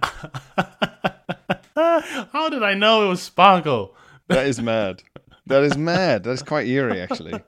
[2.31, 3.95] How did I know it was sparkle?
[4.27, 5.01] that is mad.
[5.47, 6.23] That is mad.
[6.23, 7.41] That is quite eerie, actually.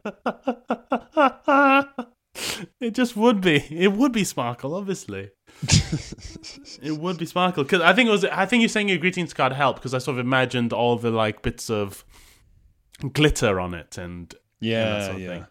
[2.81, 3.63] it just would be.
[3.69, 5.29] It would be sparkle, obviously.
[6.82, 8.26] it would be sparkle because I think it was.
[8.26, 11.11] I think you saying your greetings card helped because I sort of imagined all the
[11.11, 12.03] like bits of
[13.14, 15.28] glitter on it and and that Yeah, sort of yeah.
[15.30, 15.45] thing.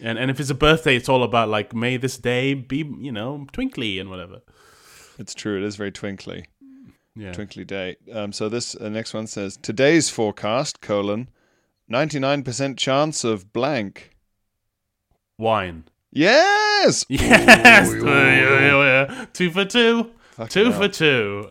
[0.00, 3.12] And and if it's a birthday, it's all about like may this day be you
[3.12, 4.40] know twinkly and whatever.
[5.18, 5.56] It's true.
[5.56, 6.46] It is very twinkly.
[7.14, 7.32] Yeah.
[7.32, 7.96] Twinkly day.
[8.12, 11.30] Um, so this uh, next one says today's forecast colon
[11.88, 14.10] ninety nine percent chance of blank.
[15.38, 15.84] Wine.
[16.16, 17.04] Yes.
[17.10, 17.90] Yes.
[17.92, 19.26] Ooh, yeah, yeah.
[19.34, 20.12] Two for two.
[20.30, 20.80] Fucking two hell.
[20.80, 21.50] for two.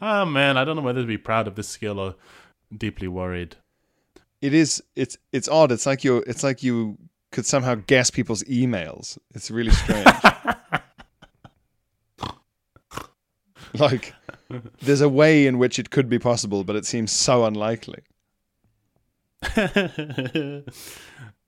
[0.00, 2.14] oh man, I don't know whether to be proud of this skill or
[2.76, 3.56] deeply worried.
[4.40, 4.82] It is.
[4.94, 5.70] It's it's odd.
[5.70, 6.24] It's like you.
[6.26, 6.96] It's like you
[7.30, 9.18] could somehow guess people's emails.
[9.34, 10.06] It's really strange.
[13.74, 14.14] like
[14.80, 18.02] there's a way in which it could be possible, but it seems so unlikely.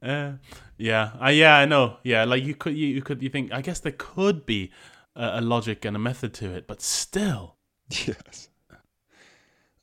[0.03, 0.33] Uh,
[0.77, 1.97] yeah, uh, yeah, I know.
[2.03, 3.53] Yeah, like you could, you, you could, you think.
[3.53, 4.71] I guess there could be
[5.17, 7.57] a, a logic and a method to it, but still.
[8.07, 8.51] Yes.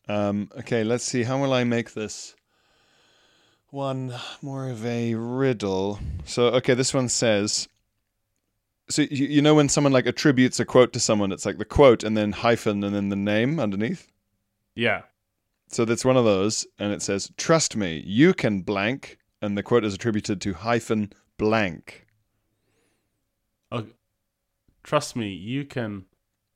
[0.08, 1.24] Um, okay, let's see.
[1.24, 2.36] How will I make this
[3.72, 6.00] one more of a riddle?
[6.26, 7.68] So, okay, this one says.
[8.88, 11.66] So you, you know when someone like attributes a quote to someone, it's like the
[11.66, 14.08] quote and then hyphen and then the name underneath.
[14.76, 15.02] Yeah.
[15.70, 19.64] So that's one of those, and it says, "Trust me, you can blank," and the
[19.64, 22.08] quote is attributed to hyphen blank.
[23.72, 23.92] Okay.
[24.84, 26.06] Trust me, you can.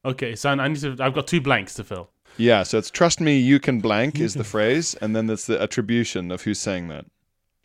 [0.05, 0.95] Okay, so I need to.
[0.99, 2.11] I've got two blanks to fill.
[2.37, 5.59] Yeah, so it's "Trust me, you can blank" is the phrase, and then there's the
[5.59, 7.05] attribution of who's saying that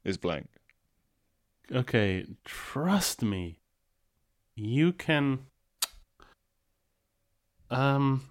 [0.04, 0.48] is blank.
[1.70, 3.58] Okay, trust me.
[4.56, 5.40] You can.
[7.70, 8.22] Um.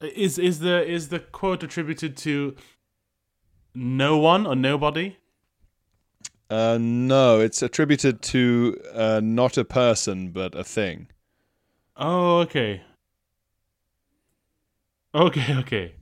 [0.00, 2.54] Is is the is the quote attributed to
[3.74, 5.16] no one or nobody?
[6.50, 11.08] Uh, no, it's attributed to uh, not a person but a thing.
[11.96, 12.82] Oh, okay.
[15.14, 15.94] Okay, okay.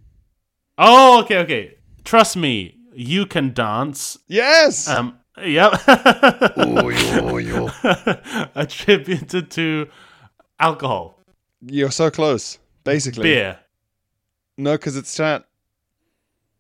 [0.79, 1.75] Oh, okay, okay.
[2.05, 4.18] Trust me, you can dance.
[4.27, 4.89] Yes.
[4.89, 5.18] Um.
[5.43, 5.73] Yep.
[6.57, 7.70] Oh, yo, yo.
[8.55, 9.89] attributed to
[10.61, 11.18] alcohol,
[11.61, 12.59] You're so close.
[12.85, 13.59] Basically, beer,
[14.59, 15.45] No, because it's chat.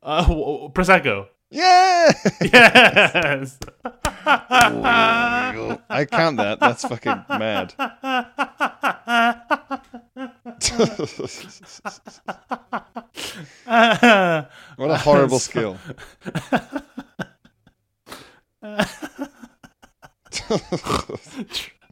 [0.02, 0.24] Uh,
[0.70, 1.28] prosecco.
[1.50, 2.10] Yeah.
[2.40, 3.58] Yes.
[5.90, 6.58] I count that.
[6.60, 7.74] That's fucking mad.
[14.76, 15.76] what a horrible skill.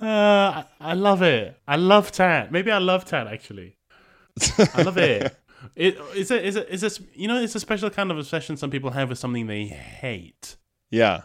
[0.00, 1.56] I, I love it.
[1.68, 2.50] I love Tat.
[2.50, 3.76] Maybe I love Tat actually.
[4.74, 5.36] I love it.
[5.76, 8.56] It is a is a is a you know it's a special kind of obsession
[8.56, 10.56] some people have with something they hate.
[10.90, 11.22] Yeah.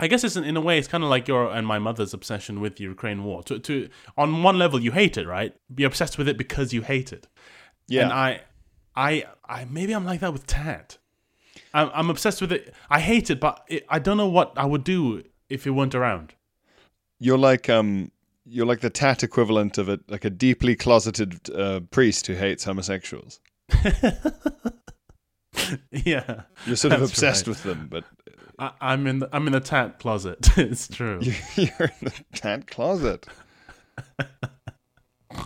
[0.00, 2.14] I guess it's in, in a way it's kind of like your and my mother's
[2.14, 3.42] obsession with the Ukraine war.
[3.44, 5.54] To to on one level you hate it, right?
[5.76, 7.26] You're obsessed with it because you hate it.
[7.88, 8.04] Yeah.
[8.04, 8.40] And I
[8.94, 10.98] I I maybe I'm like that with Tat.
[11.74, 12.74] I'm I'm obsessed with it.
[12.88, 15.94] I hate it, but it, I don't know what I would do if it weren't
[15.94, 16.34] around.
[17.18, 18.12] You're like um
[18.48, 22.64] you're like the tat equivalent of a like a deeply closeted uh, priest who hates
[22.64, 23.40] homosexuals.
[25.90, 27.50] yeah, You're sort of obsessed right.
[27.50, 28.04] with them, but
[28.58, 30.38] I, I'm in the, I'm in the tat closet.
[30.56, 31.20] it's true.
[31.56, 33.26] you're in the tat closet.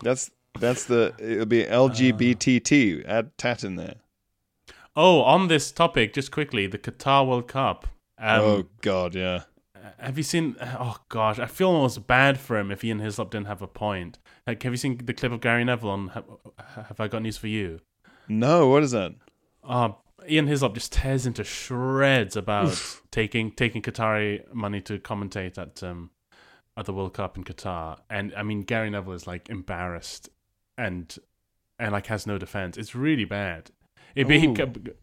[0.03, 3.05] That's that's the it'll be LGBTT.
[3.07, 3.97] Add tat in there.
[4.95, 7.87] Oh, on this topic, just quickly, the Qatar World Cup.
[8.19, 9.45] Um, oh God, yeah.
[9.99, 10.57] Have you seen?
[10.61, 14.19] Oh gosh, I feel almost bad for him if Ian Hislop didn't have a point.
[14.47, 16.25] Like, have you seen the clip of Gary Neville on Have,
[16.59, 17.81] have I Got News for You?
[18.29, 19.15] No, what is that?
[19.65, 19.91] Uh,
[20.29, 22.81] Ian Hislop just tears into shreds about
[23.11, 26.11] taking taking Qatari money to commentate at um
[26.77, 30.29] at the World Cup in Qatar, and I mean Gary Neville is like embarrassed
[30.79, 31.17] and
[31.79, 32.77] and like has no defense.
[32.77, 33.71] It's really bad.
[34.15, 34.95] It be, Ooh.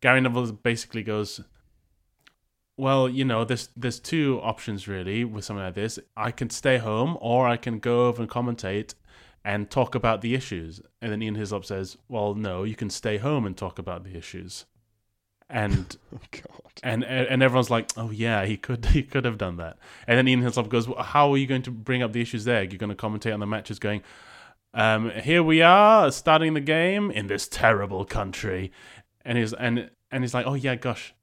[0.00, 1.40] Gary Neville basically goes,
[2.76, 5.98] well, you know, there's there's two options really with something like this.
[6.16, 8.94] I can stay home, or I can go over and commentate
[9.44, 10.80] and talk about the issues.
[11.00, 14.16] And then Ian Hislop says, "Well, no, you can stay home and talk about the
[14.16, 14.66] issues."
[15.48, 16.72] And Oh God.
[16.82, 20.28] and and everyone's like, "Oh yeah, he could he could have done that." And then
[20.28, 22.62] Ian Hislop goes, well, "How are you going to bring up the issues there?
[22.62, 24.02] You're going to commentate on the matches, going."
[24.74, 28.72] Um, here we are starting the game in this terrible country,
[29.24, 31.14] and he's and and he's like, oh yeah, gosh,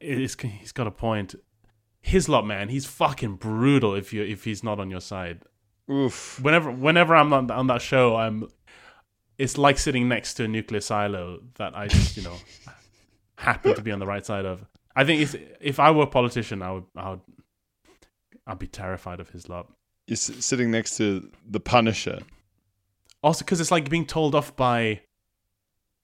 [0.00, 0.34] he's
[0.72, 1.34] got a point.
[2.02, 3.94] Hislop, man, he's fucking brutal.
[3.94, 5.42] If you if he's not on your side,
[5.90, 6.38] Oof.
[6.42, 8.48] whenever whenever I'm on, on that show, I'm.
[9.36, 12.36] It's like sitting next to a nuclear silo that I just you know
[13.38, 14.64] happen to be on the right side of.
[14.94, 17.20] I think if if I were a politician, I would I would
[18.46, 19.72] I'd be terrified of Hislop.
[20.06, 22.20] You're s- sitting next to the Punisher.
[23.22, 25.00] Also, because it's like being told off by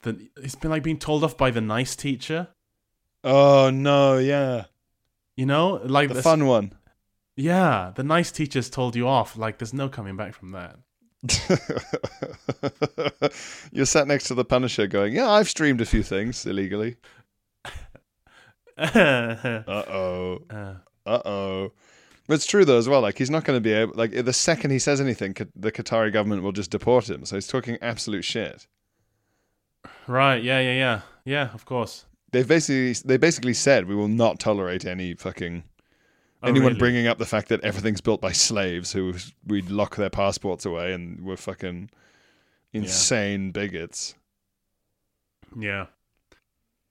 [0.03, 0.29] the.
[0.39, 2.49] It's been like being told off by the nice teacher.
[3.25, 4.65] Oh no, yeah,
[5.37, 6.73] You know, like the this- fun one.
[7.37, 9.37] Yeah, the nice teachers told you off.
[9.37, 10.77] Like, there's no coming back from that.
[13.73, 16.97] You're sat next to the Punisher, going, "Yeah, I've streamed a few things illegally."
[18.79, 20.39] uh, Uh oh.
[20.51, 20.75] Uh
[21.25, 21.73] oh.
[22.27, 23.01] But it's true though as well.
[23.01, 23.95] Like he's not going to be able.
[23.97, 27.25] Like the second he says anything, the Qatari government will just deport him.
[27.25, 28.67] So he's talking absolute shit.
[30.07, 30.43] right?
[30.43, 31.49] Yeah, yeah, yeah, yeah.
[31.55, 32.07] Of course.
[32.33, 35.65] They've basically they basically said we will not tolerate any fucking
[36.43, 36.79] Oh, anyone really?
[36.79, 39.15] bringing up the fact that everything's built by slaves who
[39.47, 41.91] we lock their passports away and we're fucking
[42.73, 44.15] insane bigots.
[45.59, 45.87] Yeah,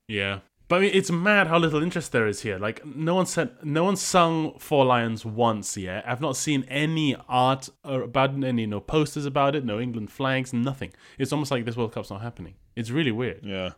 [0.08, 0.40] yeah.
[0.68, 2.60] But I mean, it's mad how little interest there is here.
[2.60, 6.08] Like, no one said, no one sung Four Lions once yet.
[6.08, 10.12] I've not seen any art or about it, any no posters about it, no England
[10.12, 10.94] flags, nothing.
[11.18, 12.54] It's almost like this World Cup's not happening.
[12.76, 13.40] It's really weird.
[13.44, 13.72] Yeah.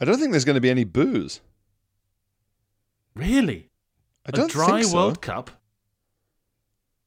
[0.00, 1.40] I don't think there's going to be any booze.
[3.14, 3.68] Really,
[4.24, 4.96] I don't a dry so.
[4.96, 5.50] World Cup.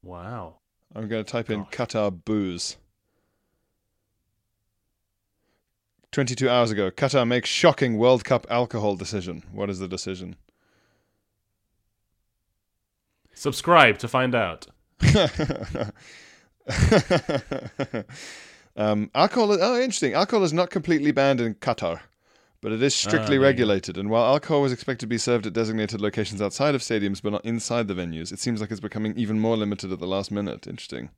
[0.04, 0.58] Wow.
[0.96, 2.78] I'm going to type in Qatar booze.
[6.12, 9.42] 22 hours ago, Qatar makes shocking World Cup alcohol decision.
[9.52, 10.36] What is the decision?
[13.34, 14.68] Subscribe to find out.
[18.78, 19.58] um, alcohol.
[19.60, 20.14] Oh, interesting.
[20.14, 22.02] Alcohol is not completely banned in Qatar,
[22.64, 23.44] but it is strictly Ah, you go.
[23.46, 23.98] regulated.
[23.98, 27.32] And while alcohol was expected to be served at designated locations outside of stadiums, but
[27.34, 30.32] not inside the venues, it seems like it's becoming even more limited at the last
[30.32, 30.66] minute.
[30.66, 31.10] Interesting.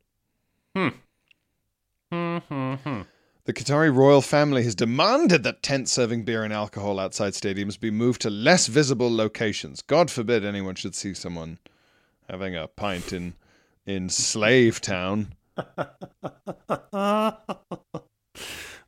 [0.75, 0.89] Hmm.
[2.11, 3.01] Hmm.
[3.45, 7.91] The Qatari royal family has demanded that tents serving beer and alcohol outside stadiums be
[7.91, 9.83] moved to less visible locations.
[9.83, 11.59] God forbid anyone should see someone
[12.27, 13.35] having a pint in
[13.85, 15.35] in Slave Town.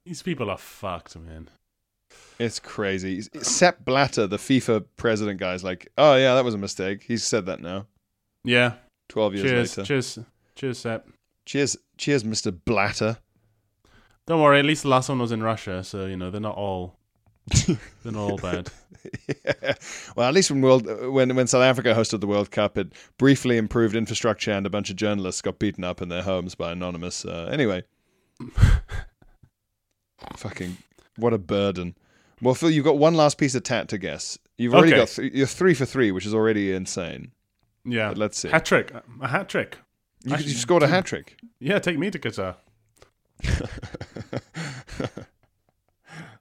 [0.06, 1.50] These people are fucked, man.
[2.40, 3.22] It's crazy.
[3.42, 7.24] Sepp Blatter, the FIFA president guy, is like, "Oh yeah, that was a mistake." He's
[7.24, 7.88] said that now.
[8.44, 8.74] Yeah.
[9.10, 9.78] Twelve years Cheers.
[9.78, 9.88] later.
[9.88, 10.20] Cheers.
[10.56, 11.08] Cheers, Sepp.
[11.46, 13.18] Cheers, cheers, Mister Blatter.
[14.28, 14.60] Don't worry.
[14.60, 16.98] At least the last one was in Russia, so you know they're not all
[17.66, 17.78] they're
[18.12, 18.70] not all bad.
[19.28, 19.74] yeah.
[20.16, 23.58] Well, at least when world when when South Africa hosted the World Cup, it briefly
[23.58, 27.24] improved infrastructure, and a bunch of journalists got beaten up in their homes by anonymous.
[27.24, 27.84] Uh, anyway,
[30.36, 30.78] fucking
[31.16, 31.96] what a burden.
[32.42, 34.38] Well, Phil, you've got one last piece of tat to guess.
[34.58, 35.02] You've already Okay.
[35.02, 37.32] got th- you're three for three, which is already insane.
[37.84, 38.10] Yeah.
[38.10, 38.50] But let's see.
[38.50, 38.92] Hat trick.
[39.22, 39.78] A hat trick.
[40.24, 41.38] You, you scored a hat trick.
[41.60, 42.56] Yeah, take me to Qatar.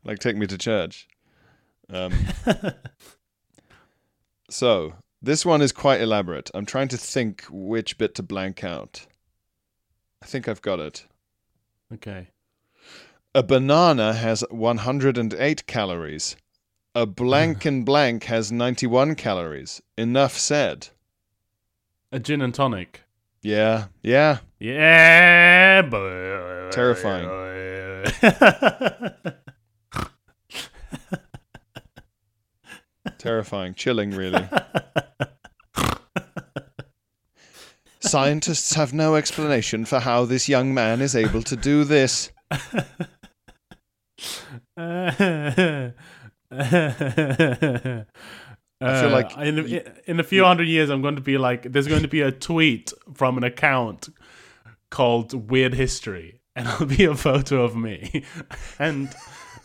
[0.04, 1.08] like take me to church.
[1.90, 2.12] Um,
[4.50, 6.50] so this one is quite elaborate.
[6.54, 9.06] I'm trying to think which bit to blank out.
[10.22, 11.06] I think I've got it.
[11.94, 12.28] Okay.
[13.36, 16.36] A banana has 108 calories.
[16.94, 19.82] A blank and blank has 91 calories.
[19.98, 20.88] Enough said.
[22.10, 23.02] A gin and tonic.
[23.42, 24.38] Yeah, yeah.
[24.58, 26.70] Yeah, boy.
[26.70, 27.28] Terrifying.
[33.18, 34.48] Terrifying, chilling, really.
[38.00, 42.32] Scientists have no explanation for how this young man is able to do this.
[44.76, 45.10] I
[48.80, 51.62] feel uh, like in a, in a few hundred years, I'm going to be like,
[51.72, 54.08] there's going to be a tweet from an account
[54.90, 58.24] called Weird History, and it'll be a photo of me,
[58.78, 59.14] and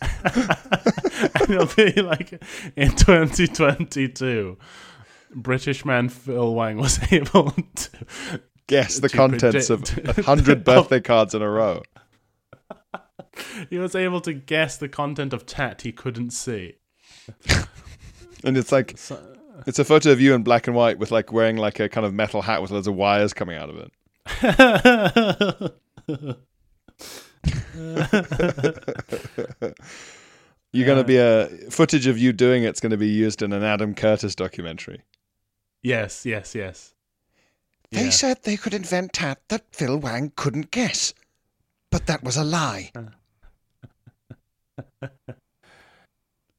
[0.02, 2.42] and it'll be like
[2.76, 4.58] in 2022,
[5.36, 7.90] British man Phil Wang was able to
[8.68, 11.82] Guess the contents of predict- a hundred birthday cards in a row.
[13.70, 16.76] he was able to guess the content of tat he couldn't see.
[18.44, 19.18] And it's like uh,
[19.68, 22.08] It's a photo of you in black and white with like wearing like a kind
[22.08, 23.92] of metal hat with loads of wires coming out of it.
[30.74, 33.42] You're going to uh, be a footage of you doing it's going to be used
[33.42, 35.02] in an Adam Curtis documentary.
[35.84, 36.94] yes, yes, yes.
[37.92, 38.10] They Yeah.
[38.12, 41.14] said they could invent tat that Phil Wang couldn't guess.
[41.92, 42.92] But that was a lie.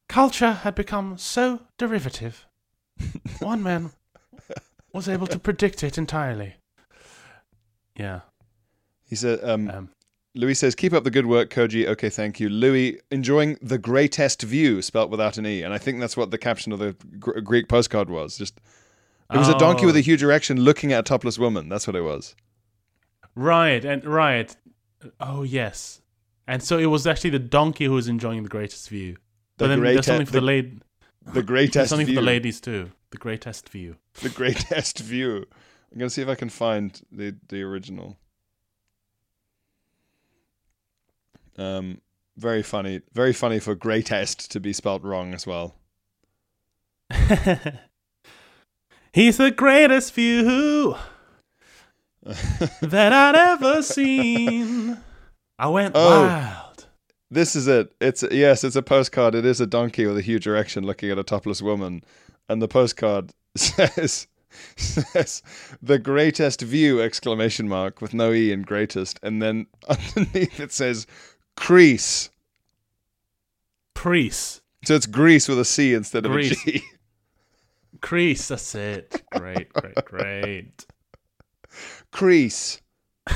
[0.09, 2.47] Culture had become so derivative.
[3.41, 3.93] One man
[4.93, 6.57] was able to predict it entirely.
[7.97, 8.21] Yeah.
[9.09, 9.89] He said, um, Um,
[10.35, 11.87] Louis says, keep up the good work, Koji.
[11.87, 12.49] Okay, thank you.
[12.51, 15.63] Louis, enjoying the greatest view, spelt without an E.
[15.63, 18.37] And I think that's what the caption of the Gr- Greek postcard was.
[18.37, 18.61] Just
[19.33, 20.03] It was a donkey with a Oh.
[20.03, 21.71] huge erection looking at a topless woman.
[21.71, 22.35] That's what it was.
[23.35, 24.55] Right, and right.
[25.21, 26.01] Oh yes.
[26.47, 29.15] And so it was actually the donkey who was enjoying the greatest view.
[29.59, 30.79] The But then there's something for the, the- lady.
[31.25, 32.17] The greatest There's something view.
[32.17, 32.91] for the ladies too.
[33.11, 33.97] The greatest view.
[34.23, 35.47] The greatest view.
[35.93, 38.17] I'm going to see if I can find the, the original.
[41.57, 42.01] Um,
[42.37, 43.03] very funny.
[43.13, 45.77] Very funny for greatest to be spelt wrong as well.
[49.13, 50.97] He's the greatest view
[52.23, 54.99] that I'd ever seen.
[55.59, 56.23] I went Oh.
[56.27, 56.87] wild.
[57.31, 57.95] This is it.
[58.01, 59.35] It's yes, it's a postcard.
[59.35, 62.03] It is a donkey with a huge erection looking at a topless woman,
[62.49, 64.27] and the postcard says
[64.77, 65.43] says
[65.83, 71.07] the greatest view exclamation mark with no e in greatest, and then underneath it says
[71.57, 72.29] crease.
[73.95, 74.61] Crease.
[74.85, 76.53] So it's Greece with a C instead of Grease.
[76.67, 76.83] a G.
[78.01, 79.23] Crease, that's it.
[79.37, 80.87] Great, great, great.
[82.13, 82.81] Crease.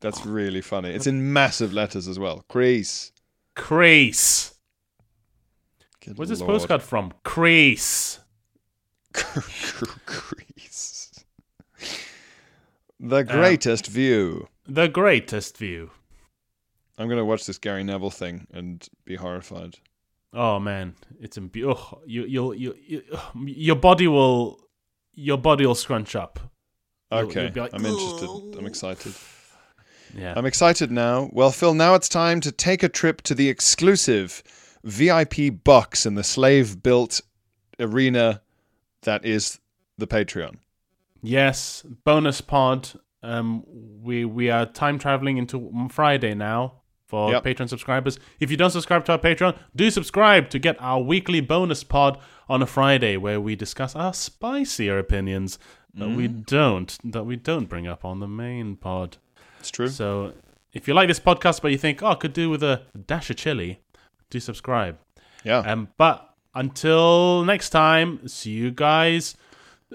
[0.00, 0.90] That's really funny.
[0.90, 2.44] It's in massive letters as well.
[2.48, 3.12] Crease.
[3.54, 4.54] Crease.
[6.04, 7.12] Good Where's this postcard from?
[7.24, 8.18] Crease.
[9.12, 11.12] Crease.
[12.98, 14.48] The greatest um, view.
[14.66, 15.92] The greatest view.
[16.98, 19.78] I'm going to watch this Gary Neville thing and be horrified.
[20.32, 23.02] Oh man, it's be- oh, you you'll you, you
[23.34, 24.60] your body will
[25.12, 26.38] your body will scrunch up.
[27.10, 28.28] You'll- Okay, you'll be like, I'm interested.
[28.58, 29.14] I'm excited.
[30.16, 30.34] Yeah.
[30.36, 31.28] I'm excited now.
[31.32, 34.42] Well, Phil, now it's time to take a trip to the exclusive
[34.84, 37.20] VIP box in the slave built
[37.78, 38.42] arena
[39.02, 39.60] that is
[39.98, 40.56] the Patreon.
[41.22, 42.90] Yes, bonus pod.
[43.22, 43.64] Um,
[44.02, 46.74] we we are time traveling into Friday now
[47.06, 47.44] for Yep.
[47.44, 48.18] Patreon subscribers.
[48.40, 52.18] If you don't subscribe to our Patreon, do subscribe to get our weekly bonus pod
[52.48, 55.58] on a Friday where we discuss our spicier opinions
[55.94, 56.46] that we Mm.
[56.46, 59.16] don't that we don't bring up on the main pod.
[59.58, 59.88] It's true.
[59.88, 60.32] So
[60.72, 63.28] if you like this podcast but you think, oh, I could do with a dash
[63.30, 63.80] of chili,
[64.30, 64.98] do subscribe.
[65.44, 65.58] Yeah.
[65.58, 69.36] Um, but until next time, see you guys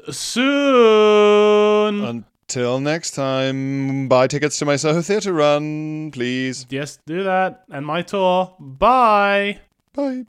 [0.09, 2.03] soon.
[2.03, 6.65] Until next time, buy tickets to my Soho Theatre run, please.
[6.69, 7.63] yes, do that.
[7.71, 8.53] And my tour.
[8.59, 9.59] Bye.
[9.93, 10.25] Bye.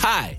[0.00, 0.38] Hi,